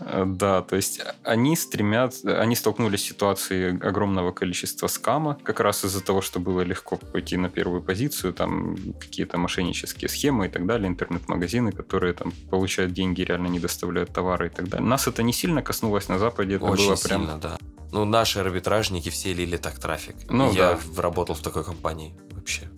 [0.00, 5.84] Э, да, то есть они стремятся, они столкнулись с ситуацией огромного количества скама, как раз
[5.84, 10.66] из-за того, что было легко пойти на первую позицию, там какие-то мошеннические схемы и так
[10.66, 14.86] далее, интернет-магазины, которые там получают деньги, реально не доставляют товары и так далее.
[14.86, 17.20] Нас это не сильно коснулось на Западе, это Очень было прям...
[17.20, 17.58] сильно, да.
[17.90, 20.16] Ну, наши арбитражники все лили так трафик.
[20.28, 21.02] Ну, Я да.
[21.02, 22.68] работал в такой компании вообще.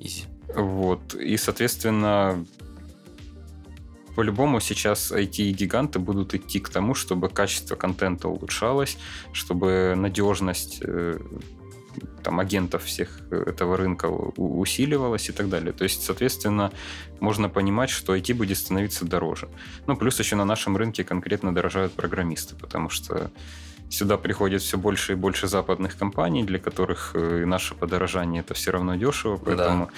[0.00, 0.24] Изи.
[0.54, 1.14] Вот.
[1.14, 2.46] И, соответственно,
[4.14, 8.96] по-любому сейчас IT-гиганты будут идти к тому, чтобы качество контента улучшалось,
[9.32, 11.18] чтобы надежность э,
[12.22, 15.72] там, агентов всех этого рынка усиливалась и так далее.
[15.72, 16.70] То есть, соответственно,
[17.20, 19.48] можно понимать, что IT будет становиться дороже.
[19.86, 23.30] Ну, плюс еще на нашем рынке конкретно дорожают программисты, потому что
[23.90, 28.70] сюда приходит все больше и больше западных компаний, для которых э, наше подорожание это все
[28.70, 29.92] равно дешево, поэтому да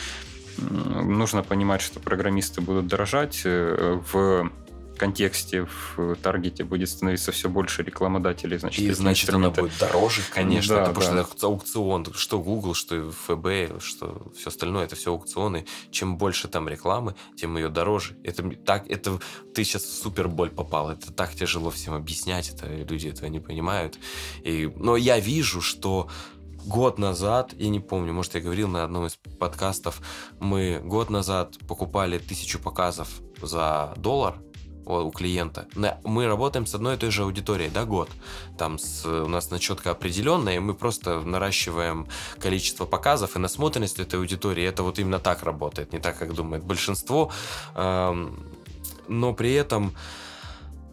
[0.59, 4.51] нужно понимать, что программисты будут дорожать э, в
[4.97, 8.59] контексте, в таргете будет становиться все больше рекламодателей.
[8.59, 11.03] Значит, и значит она будет дороже, конечно, да, потому да.
[11.25, 15.67] что это аукцион, что Google, что ФБ, что все остальное, это все аукционы.
[15.91, 18.17] Чем больше там рекламы, тем ее дороже.
[18.25, 19.21] Это так, это
[19.55, 20.91] ты сейчас в супер боль попал.
[20.91, 23.99] Это так тяжело всем объяснять, это люди этого не понимают.
[24.43, 26.09] И, но я вижу, что
[26.67, 30.01] год назад, я не помню, может, я говорил на одном из подкастов,
[30.41, 33.09] мы год назад покупали тысячу показов
[33.41, 34.37] за доллар
[34.85, 35.67] у клиента.
[36.05, 38.09] Мы работаем с одной и той же аудиторией, да, год.
[38.57, 42.07] Там с, у нас начетка определенная, и мы просто наращиваем
[42.39, 44.64] количество показов и насмотренность этой аудитории.
[44.64, 47.33] Это вот именно так работает, не так, как думает большинство.
[47.75, 49.93] Но при этом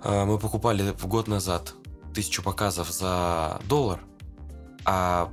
[0.03, 1.75] э, мы покупали год назад
[2.13, 3.99] тысячу показов за доллар,
[4.85, 5.31] а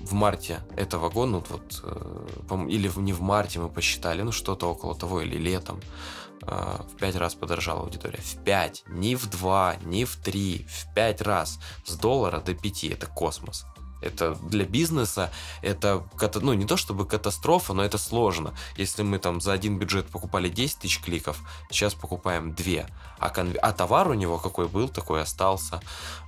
[0.00, 4.70] в марте этого года, ну вот, э, или не в марте мы посчитали, ну что-то
[4.70, 5.80] около того, или летом,
[6.42, 8.20] э, в пять раз подорожала аудитория.
[8.20, 11.58] В пять, не в два, не в три, в пять раз.
[11.84, 12.88] С доллара до пяти.
[12.88, 13.66] Это космос.
[14.00, 15.30] Это для бизнеса,
[15.62, 16.02] это,
[16.40, 18.54] ну, не то чтобы катастрофа, но это сложно.
[18.76, 21.38] Если мы там за один бюджет покупали 10 тысяч кликов,
[21.70, 22.86] сейчас покупаем 2.
[23.20, 23.54] А, конв...
[23.60, 25.80] а товар у него какой был, такой остался.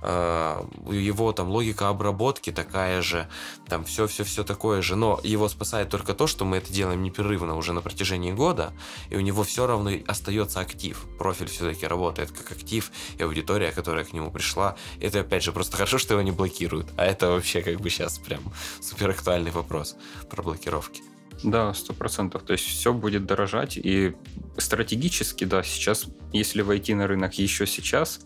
[0.03, 3.27] Э, его там логика обработки такая же,
[3.67, 4.95] там все-все-все такое же.
[4.95, 8.73] Но его спасает только то, что мы это делаем непрерывно уже на протяжении года,
[9.09, 11.05] и у него все равно остается актив.
[11.17, 15.77] Профиль все-таки работает как актив, и аудитория, которая к нему пришла, это опять же просто
[15.77, 16.87] хорошо, что его не блокируют.
[16.95, 18.41] А это вообще как бы сейчас прям
[18.81, 19.95] супер актуальный вопрос
[20.29, 21.01] про блокировки.
[21.43, 22.43] Да, сто процентов.
[22.43, 23.77] То есть все будет дорожать.
[23.77, 24.15] И
[24.57, 28.21] стратегически, да, сейчас, если войти на рынок еще сейчас,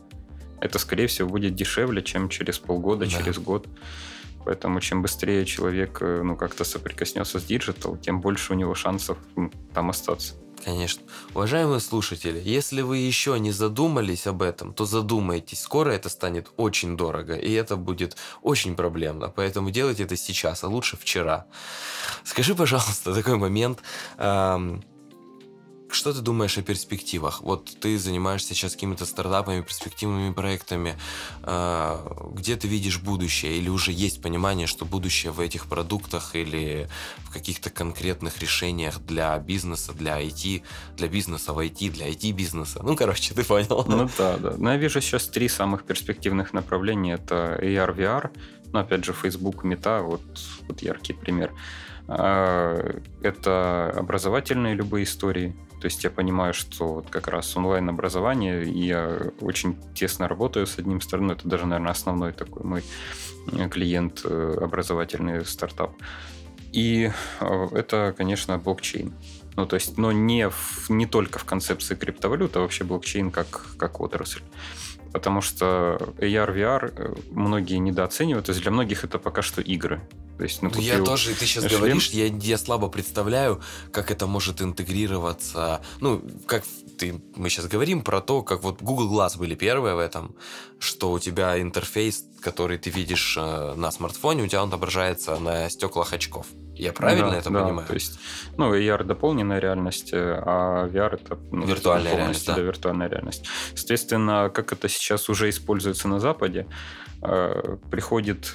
[0.60, 3.12] это, скорее всего, будет дешевле, чем через полгода, да.
[3.12, 3.68] через год.
[4.46, 9.18] Поэтому чем быстрее человек э, ну, как-то соприкоснется с digital, тем больше у него шансов
[9.74, 10.36] там остаться.
[10.64, 11.04] Конечно.
[11.34, 15.62] Уважаемые слушатели, если вы еще не задумались об этом, то задумайтесь.
[15.62, 19.30] Скоро это станет очень дорого, и это будет очень проблемно.
[19.30, 21.46] Поэтому делайте это сейчас, а лучше вчера.
[22.24, 23.80] Скажи, пожалуйста, такой момент.
[24.18, 24.84] Эм,
[25.90, 27.42] что ты думаешь о перспективах?
[27.42, 30.96] Вот ты занимаешься сейчас какими-то стартапами, перспективными проектами.
[31.44, 33.58] А, где ты видишь будущее?
[33.58, 36.88] Или уже есть понимание, что будущее в этих продуктах или
[37.20, 40.64] в каких-то конкретных решениях для бизнеса, для IT,
[40.96, 42.82] для бизнеса в IT, для IT-бизнеса?
[42.84, 43.86] Ну, короче, ты понял.
[43.88, 44.56] Ну да, да.
[44.58, 47.14] Но я вижу сейчас три самых перспективных направления.
[47.14, 48.32] Это AR, VR,
[48.74, 50.22] ну, опять же, Facebook, Meta, вот,
[50.68, 51.52] вот яркий пример.
[52.08, 59.32] А, это образовательные любые истории, То есть я понимаю, что вот как раз онлайн-образование, я
[59.42, 62.84] очень тесно работаю с одним стороной, это даже, наверное, основной такой мой
[63.70, 65.92] клиент, э, образовательный стартап.
[66.72, 69.14] И э, это, конечно, блокчейн.
[69.56, 73.66] Ну, то есть, но не, в, не только в концепции криптовалют, а вообще блокчейн как,
[73.78, 74.42] как отрасль.
[75.12, 78.46] Потому что AR, VR многие недооценивают.
[78.46, 80.02] То есть для многих это пока что игры.
[80.38, 81.80] То есть, ну, я тоже, ты сейчас шлем.
[81.80, 83.60] говоришь, я, я слабо представляю,
[83.92, 85.82] как это может интегрироваться.
[86.00, 86.64] Ну, как
[86.98, 90.36] ты, мы сейчас говорим про то, как вот Google Glass были первые в этом,
[90.80, 95.70] что у тебя интерфейс, который ты видишь э, на смартфоне, у тебя он отображается на
[95.70, 96.48] стеклах очков.
[96.76, 97.88] Я правильно да, это да, понимаю?
[97.88, 98.20] То есть,
[98.58, 102.46] ну, AR дополненная реальность, э, а VR это ну, виртуальная реальность.
[102.46, 102.56] Да.
[102.56, 103.46] да, виртуальная реальность.
[103.76, 106.68] Соответственно, как это сейчас уже используется на Западе,
[107.22, 108.54] э, приходит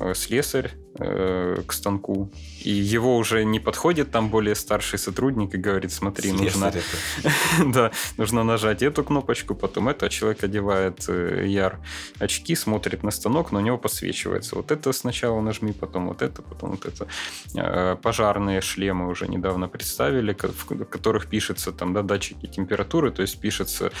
[0.00, 2.30] Э, слесарь э, к станку,
[2.62, 6.72] и его уже не подходит там более старший сотрудник и говорит, смотри, нужно,
[7.66, 11.78] да, нужно нажать эту кнопочку, потом это, а человек одевает э, яр
[12.18, 14.56] очки, смотрит на станок, но у него подсвечивается.
[14.56, 17.06] Вот это сначала нажми, потом вот это, потом вот это.
[17.54, 23.40] Э, пожарные шлемы уже недавно представили, в которых пишется там, да, датчики температуры, то есть
[23.40, 23.92] пишется,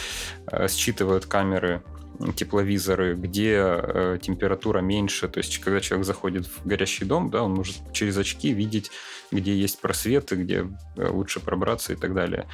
[0.46, 1.82] э, считывают камеры
[2.36, 7.54] тепловизоры, где э, температура меньше, то есть когда человек заходит в горящий дом, да, он
[7.54, 8.90] может через очки видеть,
[9.30, 12.46] где есть просветы, где э, лучше пробраться и так далее.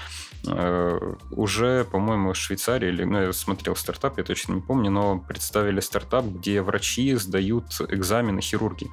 [0.47, 5.19] Э, уже, по-моему, в Швейцарии, или, ну, я смотрел стартап, я точно не помню, но
[5.19, 8.91] представили стартап, где врачи сдают экзамены, хирурги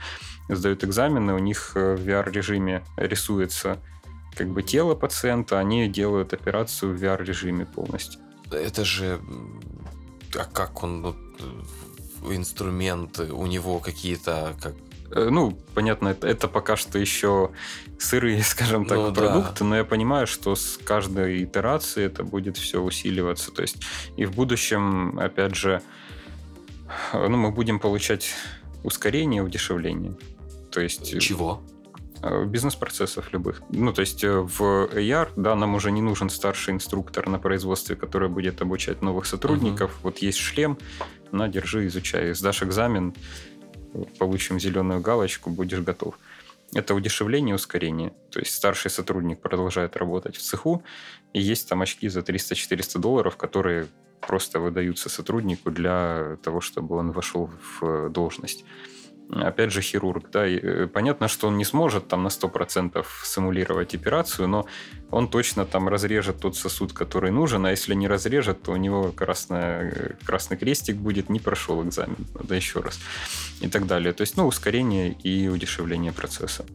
[0.50, 3.80] сдают экзамены, у них в VR-режиме рисуется
[4.36, 8.22] как бы тело пациента, они делают операцию в VR-режиме полностью.
[8.52, 9.20] Это же
[10.36, 14.74] а как он, вот, э, инструменты, у него какие-то, как
[15.12, 17.52] э, ну, понятно, это, это пока что еще
[18.00, 19.66] сырые, скажем так, ну, продукты, да.
[19.66, 23.52] но я понимаю, что с каждой итерацией это будет все усиливаться.
[23.52, 23.78] То есть
[24.18, 25.82] и в будущем, опять же,
[27.14, 28.34] ну, мы будем получать
[28.84, 30.16] ускорение, удешевление.
[30.72, 31.20] То есть...
[31.20, 31.62] Чего?
[32.22, 33.62] Э, бизнес-процессов любых.
[33.70, 37.96] Ну, то есть э, в AR, да, нам уже не нужен старший инструктор на производстве,
[37.96, 39.92] который будет обучать новых сотрудников.
[39.92, 40.04] Uh-huh.
[40.04, 40.78] Вот есть шлем,
[41.32, 42.34] на, держи, изучай.
[42.34, 43.14] Сдашь экзамен,
[44.18, 46.18] получим зеленую галочку, будешь готов.
[46.74, 48.14] Это удешевление и ускорение.
[48.32, 50.84] То есть старший сотрудник продолжает работать в цеху,
[51.34, 53.88] и есть там очки за 300-400 долларов, которые
[54.22, 57.50] просто выдаются сотруднику для того, чтобы он вошел
[57.80, 58.66] в должность
[59.30, 63.96] опять же, хирург, да, и э, понятно, что он не сможет там на 100% симулировать
[63.96, 64.66] операцию, но
[65.12, 69.12] он точно там разрежет тот сосуд, который нужен, а если не разрежет, то у него
[69.12, 73.00] красная, э, красный крестик будет, не прошел экзамен, надо еще раз,
[73.62, 74.14] и так далее.
[74.14, 76.66] То есть, ну, ускорение и удешевление процесса.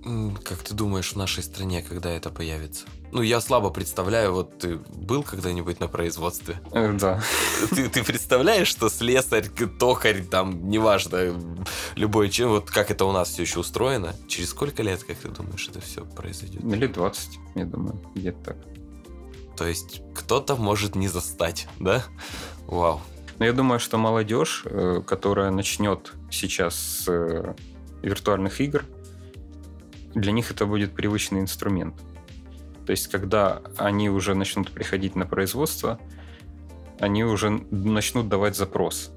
[0.44, 2.86] Как ты думаешь, в нашей стране, когда это появится?
[3.12, 6.58] Ну, я слабо представляю, вот ты был когда-нибудь на производстве?
[6.72, 7.22] Да.
[7.70, 9.48] Ты, ты представляешь, что слесарь,
[9.78, 11.34] токарь, там, неважно,
[11.94, 15.28] любой чем, вот как это у нас все еще устроено, через сколько лет, как ты
[15.28, 16.62] думаешь, это все произойдет?
[16.64, 18.56] Лет 20, я думаю, где-то так.
[19.58, 22.02] То есть кто-то может не застать, да?
[22.66, 23.02] Вау.
[23.38, 27.54] Но я думаю, что молодежь, э, которая начнет сейчас с э,
[28.00, 28.86] виртуальных игр,
[30.14, 31.94] для них это будет привычный инструмент.
[32.86, 35.98] То есть, когда они уже начнут приходить на производство,
[36.98, 39.10] они уже начнут давать запрос.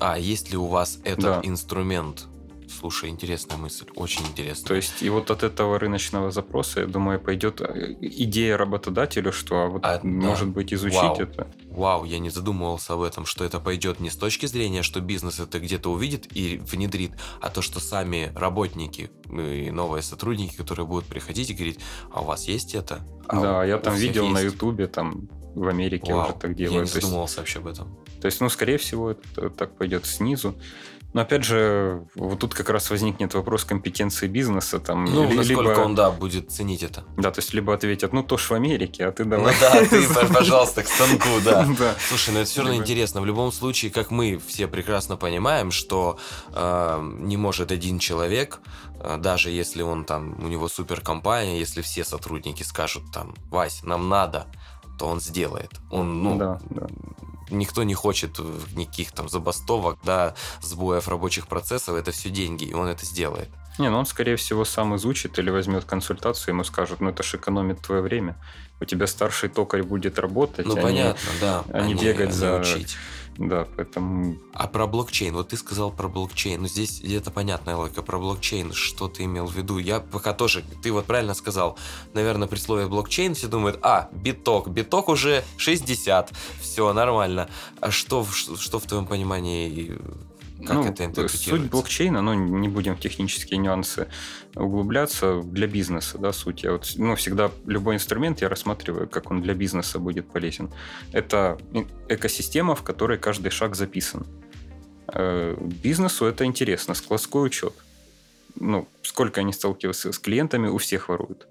[0.00, 1.40] А есть ли у вас этот да.
[1.42, 2.26] инструмент?
[2.68, 4.68] Слушай, интересная мысль, очень интересная.
[4.68, 9.62] То есть, и вот от этого рыночного запроса, я думаю, пойдет э, идея работодателю, что
[9.62, 10.54] а вот а, может да.
[10.54, 11.20] быть изучить Вау.
[11.20, 11.46] это.
[11.70, 15.40] Вау, я не задумывался об этом, что это пойдет не с точки зрения, что бизнес
[15.40, 21.06] это где-то увидит и внедрит, а то, что сами работники и новые сотрудники, которые будут
[21.06, 21.78] приходить и говорить,
[22.12, 23.06] а у вас есть это?
[23.28, 24.34] А да, я там видел есть?
[24.34, 26.74] на Ютубе, там в Америке Вау, уже так делают.
[26.74, 27.96] Я не задумывался вообще об этом.
[28.20, 30.54] То есть, ну, скорее всего, это так пойдет снизу.
[31.16, 34.78] Но опять же, вот тут как раз возникнет вопрос компетенции бизнеса.
[34.78, 35.34] Там, ну, либо...
[35.36, 37.04] насколько он, да, будет ценить это.
[37.16, 39.54] Да, то есть либо ответят, ну, то ж в Америке, а ты давай.
[39.54, 41.66] Ну да, ты, пожалуйста, к станку, да.
[41.78, 41.94] да.
[42.06, 43.22] Слушай, ну это все равно интересно.
[43.22, 46.18] В любом случае, как мы все прекрасно понимаем, что
[46.52, 48.60] э, не может один человек,
[49.00, 54.10] э, даже если он там, у него суперкомпания, если все сотрудники скажут там, Вась, нам
[54.10, 54.48] надо,
[54.98, 55.70] то он сделает.
[55.90, 56.86] Он, ну, да, да
[57.50, 58.38] никто не хочет
[58.74, 63.48] никаких там забастовок, да, сбоев рабочих процессов, это все деньги, и он это сделает.
[63.78, 67.36] Не, ну он, скорее всего, сам изучит или возьмет консультацию, ему скажут, ну это же
[67.36, 68.36] экономит твое время.
[68.80, 72.56] У тебя старший токарь будет работать, ну, а понятно, не, да, а не бегать за
[72.56, 72.96] учить.
[73.38, 74.36] Да, поэтому...
[74.54, 78.72] А про блокчейн, вот ты сказал про блокчейн, ну здесь это понятная логика, про блокчейн,
[78.72, 79.78] что ты имел в виду?
[79.78, 81.78] Я пока тоже, ты вот правильно сказал,
[82.14, 87.48] наверное, при слове блокчейн все думают, а, биток, биток уже 60, все, нормально.
[87.80, 89.98] А что, что в твоем понимании
[90.64, 91.50] как ну, это интерпретируется?
[91.50, 94.08] Суть блокчейна, ну, не будем в технические нюансы
[94.54, 96.62] углубляться, для бизнеса, да, суть.
[96.62, 100.72] Я вот, ну, всегда любой инструмент я рассматриваю, как он для бизнеса будет полезен.
[101.12, 101.58] Это
[102.08, 104.26] экосистема, в которой каждый шаг записан.
[105.08, 107.74] Э, бизнесу это интересно, складской учет.
[108.54, 111.46] Ну, сколько они сталкиваются с клиентами, у всех воруют.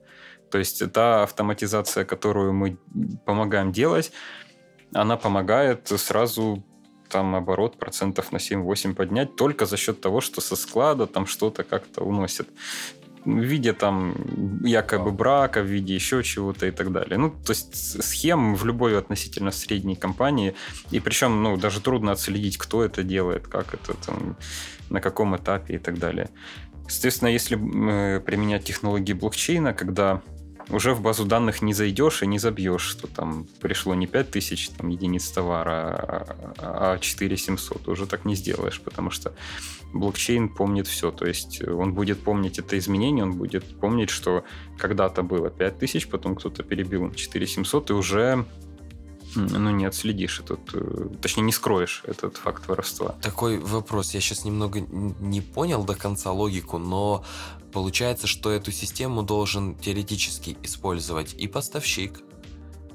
[0.49, 2.77] То есть та автоматизация, которую мы
[3.25, 4.11] помогаем делать,
[4.93, 6.63] она помогает сразу
[7.09, 11.63] там оборот процентов на 7-8 поднять только за счет того, что со склада там что-то
[11.63, 12.47] как-то уносит
[13.25, 14.13] в виде там
[14.63, 17.17] якобы брака, в виде еще чего-то и так далее.
[17.17, 20.53] Ну, то есть схем в любой относительно средней компании,
[20.91, 24.37] и причем, ну, даже трудно отследить, кто это делает, как это там,
[24.89, 26.29] на каком этапе и так далее.
[26.87, 30.21] Естественно, если э, применять технологии блокчейна, когда
[30.70, 34.89] уже в базу данных не зайдешь и не забьешь, что там пришло не 5000 там,
[34.89, 37.88] единиц товара, а 4700.
[37.88, 39.34] Уже так не сделаешь, потому что
[39.93, 41.11] блокчейн помнит все.
[41.11, 44.43] То есть он будет помнить это изменение, он будет помнить, что
[44.78, 48.45] когда-то было 5000, потом кто-то перебил 4700, и уже
[49.36, 53.15] ну, не отследишь этот, э, точнее, не скроешь этот факт воровства.
[53.21, 54.13] Такой вопрос.
[54.13, 57.23] Я сейчас немного не понял до конца логику, но
[57.71, 62.21] получается, что эту систему должен теоретически использовать и поставщик,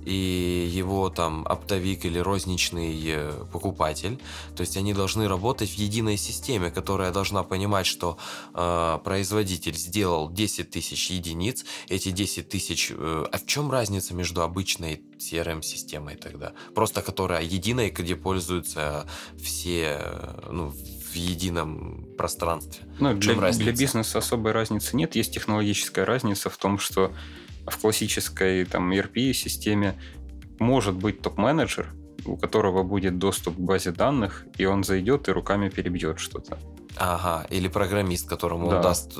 [0.05, 4.19] и его там оптовик или розничный э, покупатель.
[4.57, 8.19] То есть они должны работать в единой системе, которая должна понимать, что
[8.55, 12.91] э, производитель сделал 10 тысяч единиц, эти 10 тысяч...
[12.91, 16.53] Э, а в чем разница между обычной CRM-системой тогда?
[16.75, 19.07] Просто которая единая, где пользуются
[19.39, 20.73] все э, ну,
[21.11, 22.87] в едином пространстве.
[22.99, 25.17] Ну, для, для бизнеса особой разницы нет.
[25.17, 27.13] Есть технологическая разница в том, что
[27.67, 29.95] в классической там ERP-системе
[30.59, 31.93] может быть топ-менеджер,
[32.25, 36.59] у которого будет доступ к базе данных, и он зайдет и руками перебьет что-то.
[36.97, 38.77] Ага, или программист, которому да.
[38.77, 39.19] он даст 100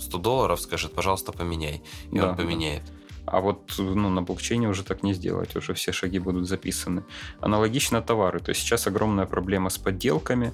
[0.00, 2.82] э, долларов, скажет, пожалуйста, поменяй, и да, он поменяет.
[3.24, 7.04] А вот ну, на блокчейне уже так не сделать, уже все шаги будут записаны.
[7.40, 8.40] Аналогично товары.
[8.40, 10.52] То есть сейчас огромная проблема с подделками,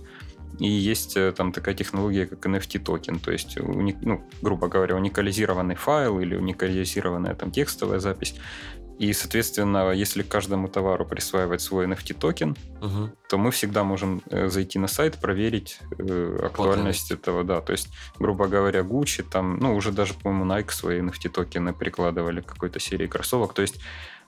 [0.59, 4.97] и есть э, там такая технология, как NFT токен, то есть, уни, ну, грубо говоря,
[4.97, 8.35] уникализированный файл или уникализированная там текстовая запись.
[8.99, 13.11] И, соответственно, если каждому товару присваивать свой NFT токен, угу.
[13.29, 17.61] то мы всегда можем э, зайти на сайт, проверить э, актуальность вот этого, да.
[17.61, 22.41] То есть, грубо говоря, Gucci, там, ну, уже даже, по-моему, Nike свои NFT токены прикладывали
[22.41, 23.55] к какой-то серии кроссовок.
[23.55, 23.81] То есть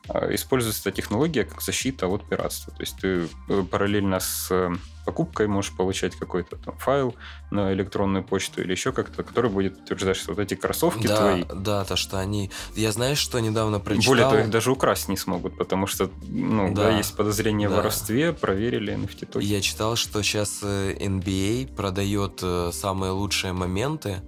[0.08, 2.72] используется эта технология как защита от пиратства.
[2.72, 4.72] То есть ты э, параллельно с э,
[5.04, 7.14] покупкой можешь получать какой-то там файл
[7.50, 11.44] на электронную почту или еще как-то, который будет утверждать, что вот эти кроссовки да, твои.
[11.54, 12.50] Да, то, что они...
[12.74, 14.12] Я знаешь, что недавно прочитал?
[14.12, 17.74] Более того, их даже украсть не смогут, потому что, ну, да, да есть подозрение да.
[17.74, 19.48] в воровстве, проверили NFT токен.
[19.48, 22.42] Я читал, что сейчас NBA продает
[22.74, 24.22] самые лучшие моменты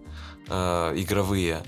[0.48, 1.62] э, игровые,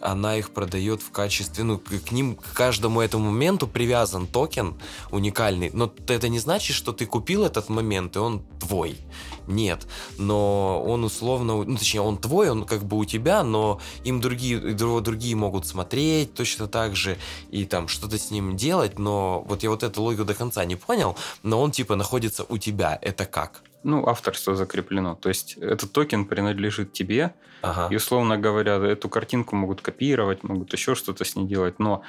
[0.00, 4.74] она их продает в качестве, ну, к ним, к каждому этому моменту привязан токен
[5.10, 5.70] уникальный.
[5.72, 8.98] Но это не значит, что ты купил этот момент, и он твой.
[9.46, 9.86] Нет.
[10.18, 14.58] Но он условно, ну, точнее, он твой, он как бы у тебя, но им другие,
[14.74, 17.16] другие могут смотреть точно так же
[17.50, 20.76] и там что-то с ним делать, но вот я вот эту логику до конца не
[20.76, 22.98] понял, но он типа находится у тебя.
[23.00, 23.62] Это как?
[23.84, 25.14] Ну, авторство закреплено.
[25.14, 27.34] То есть этот токен принадлежит тебе.
[27.62, 27.88] Ага.
[27.92, 32.02] И, условно говоря, эту картинку могут копировать, могут еще что-то с ней делать, но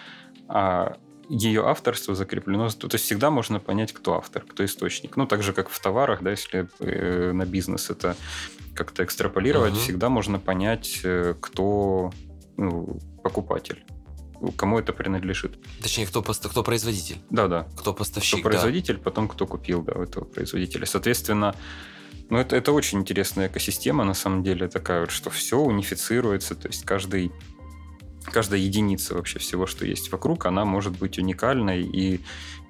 [0.48, 0.98] а,
[1.30, 2.70] ее авторство закреплено.
[2.70, 5.16] То есть всегда можно понять, кто автор, кто источник.
[5.16, 8.16] Ну, так же, как в товарах, да, если э, на бизнес это
[8.74, 9.80] как-то экстраполировать, угу.
[9.80, 12.12] всегда можно понять, э, кто
[12.58, 13.86] ну, покупатель
[14.56, 15.58] кому это принадлежит.
[15.82, 17.18] Точнее, кто, кто производитель.
[17.30, 17.68] Да-да.
[17.78, 18.40] Кто поставщик.
[18.40, 19.02] Кто производитель, да.
[19.04, 20.86] потом кто купил да, этого производителя.
[20.86, 21.56] Соответственно,
[22.30, 26.68] ну, это, это очень интересная экосистема, на самом деле, такая вот, что все унифицируется, то
[26.68, 27.32] есть каждый
[28.26, 32.22] каждая единица вообще всего, что есть вокруг, она может быть уникальной, и,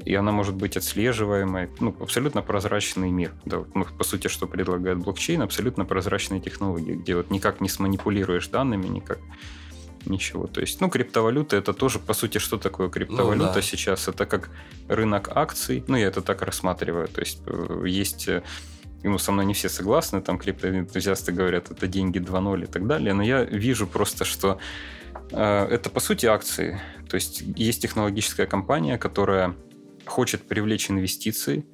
[0.06, 1.70] и она может быть отслеживаемой.
[1.80, 3.34] Ну, абсолютно прозрачный мир.
[3.46, 7.68] Да, вот, ну, по сути, что предлагает блокчейн, абсолютно прозрачные технологии, где вот никак не
[7.68, 9.20] сманипулируешь данными, никак
[10.06, 10.48] ничего.
[10.48, 13.62] То есть, ну, криптовалюта это тоже, по сути, что такое криптовалюта ну, да.
[13.62, 14.08] сейчас?
[14.08, 14.50] Это как
[14.88, 15.84] рынок акций.
[15.88, 17.08] Ну, я это так рассматриваю.
[17.08, 18.44] То есть, э, есть э,
[19.04, 23.14] ну, со мной не все согласны, там криптоэнтузиасты говорят, это деньги 2.0 и так далее,
[23.14, 24.60] но я вижу просто, что
[25.32, 26.80] э, это по сути акции.
[27.10, 29.56] То есть есть технологическая компания, которая
[30.06, 31.66] хочет привлечь инвестиции,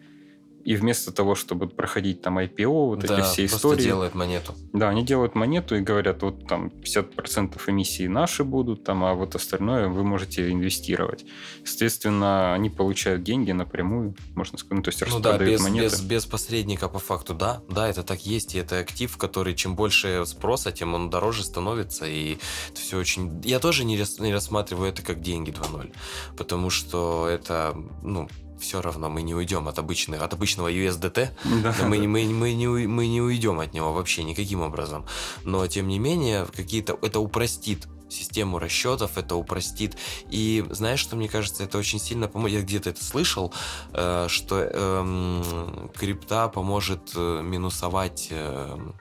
[0.66, 3.84] и вместо того, чтобы проходить там IPO, вот да, эти все истории...
[3.84, 4.56] делают монету.
[4.74, 9.36] Да, они делают монету и говорят, вот там 50% эмиссии наши будут, там, а вот
[9.36, 11.24] остальное вы можете инвестировать.
[11.62, 15.86] Естественно, они получают деньги напрямую, можно сказать, ну, то есть Ну да, без, монеты.
[15.86, 19.76] без, без посредника по факту, да, да, это так есть, и это актив, который чем
[19.76, 22.40] больше спроса, тем он дороже становится, и
[22.72, 23.40] это все очень...
[23.46, 25.94] Я тоже не, рас- не рассматриваю это как деньги 2.0,
[26.36, 28.28] потому что это, ну,
[28.60, 31.30] все равно мы не уйдем от обычных, от обычного USDT,
[31.64, 31.76] Да.
[31.86, 35.06] Мы, не- мы, мы, не, мы не уйдем от него вообще никаким образом.
[35.44, 39.98] Но, тем не менее, какие-то это упростит систему расчетов, это упростит.
[40.30, 42.58] И знаешь, что мне кажется, это очень сильно поможет.
[42.60, 43.52] Я где-то это слышал,
[43.94, 48.96] э, что эм, крипта поможет э, минусовать эм,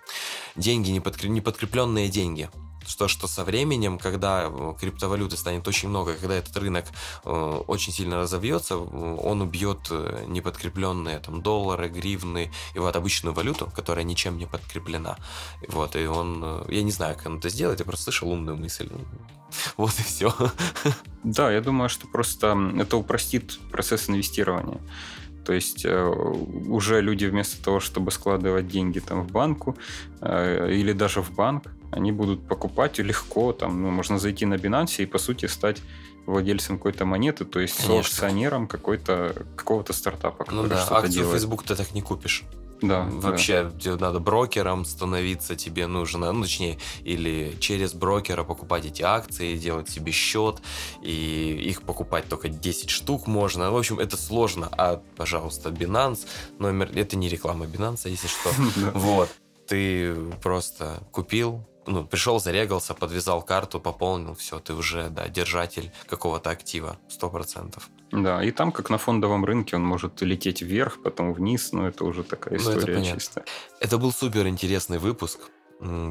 [0.56, 2.48] деньги, неподкре- неподкрепленные деньги.
[2.86, 6.84] Что, что со временем, когда э, криптовалюты станет очень много, когда этот рынок
[7.24, 7.30] э,
[7.66, 9.90] очень сильно разовьется, э, он убьет
[10.26, 15.16] неподкрепленные там доллары, гривны и вот обычную валюту, которая ничем не подкреплена.
[15.68, 18.88] Вот, и он, я не знаю, как он это сделает, я просто слышал умную мысль.
[19.76, 20.34] Вот и все.
[21.22, 24.80] Да, я думаю, что просто это упростит процесс инвестирования.
[25.46, 29.76] То есть уже люди вместо того, чтобы складывать деньги там в банку
[30.20, 35.06] или даже в банк, они будут покупать легко, там, ну, можно зайти на Binance и,
[35.06, 35.80] по сути, стать
[36.26, 38.02] владельцем какой-то монеты, то есть Конечно.
[38.02, 41.32] соакционером какой-то, какого-то стартапа, Ну который да, что-то акцию делает.
[41.34, 42.44] Facebook ты так не купишь.
[42.82, 49.02] Да, Вообще, тебе надо брокером становиться, тебе нужно, ну, точнее, или через брокера покупать эти
[49.02, 50.60] акции, делать себе счет,
[51.02, 53.70] и их покупать только 10 штук можно.
[53.70, 54.68] В общем, это сложно.
[54.72, 56.26] А, пожалуйста, Binance,
[56.58, 56.90] номер...
[56.94, 58.50] Это не реклама Binance, если что.
[58.76, 58.90] Да.
[58.94, 59.30] Вот.
[59.66, 66.50] Ты просто купил, ну, пришел, зарегался, подвязал карту, пополнил, все, ты уже, да, держатель какого-то
[66.50, 67.82] актива, 100%.
[68.12, 72.04] Да, и там, как на фондовом рынке, он может лететь вверх, потом вниз, но это
[72.04, 73.20] уже такая Ну, это история понятно.
[73.20, 73.44] чистая.
[73.80, 75.40] Это был супер интересный выпуск.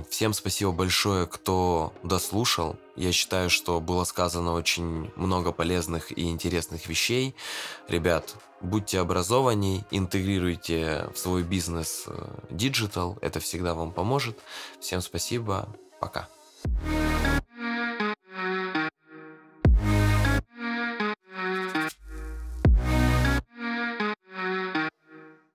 [0.10, 2.76] Всем спасибо большое, кто дослушал.
[2.96, 7.34] Я считаю, что было сказано очень много полезных и интересных вещей.
[7.88, 14.40] Ребят, будьте образованней, интегрируйте в свой бизнес э, digital, это всегда вам поможет.
[14.80, 16.28] Всем спасибо, пока.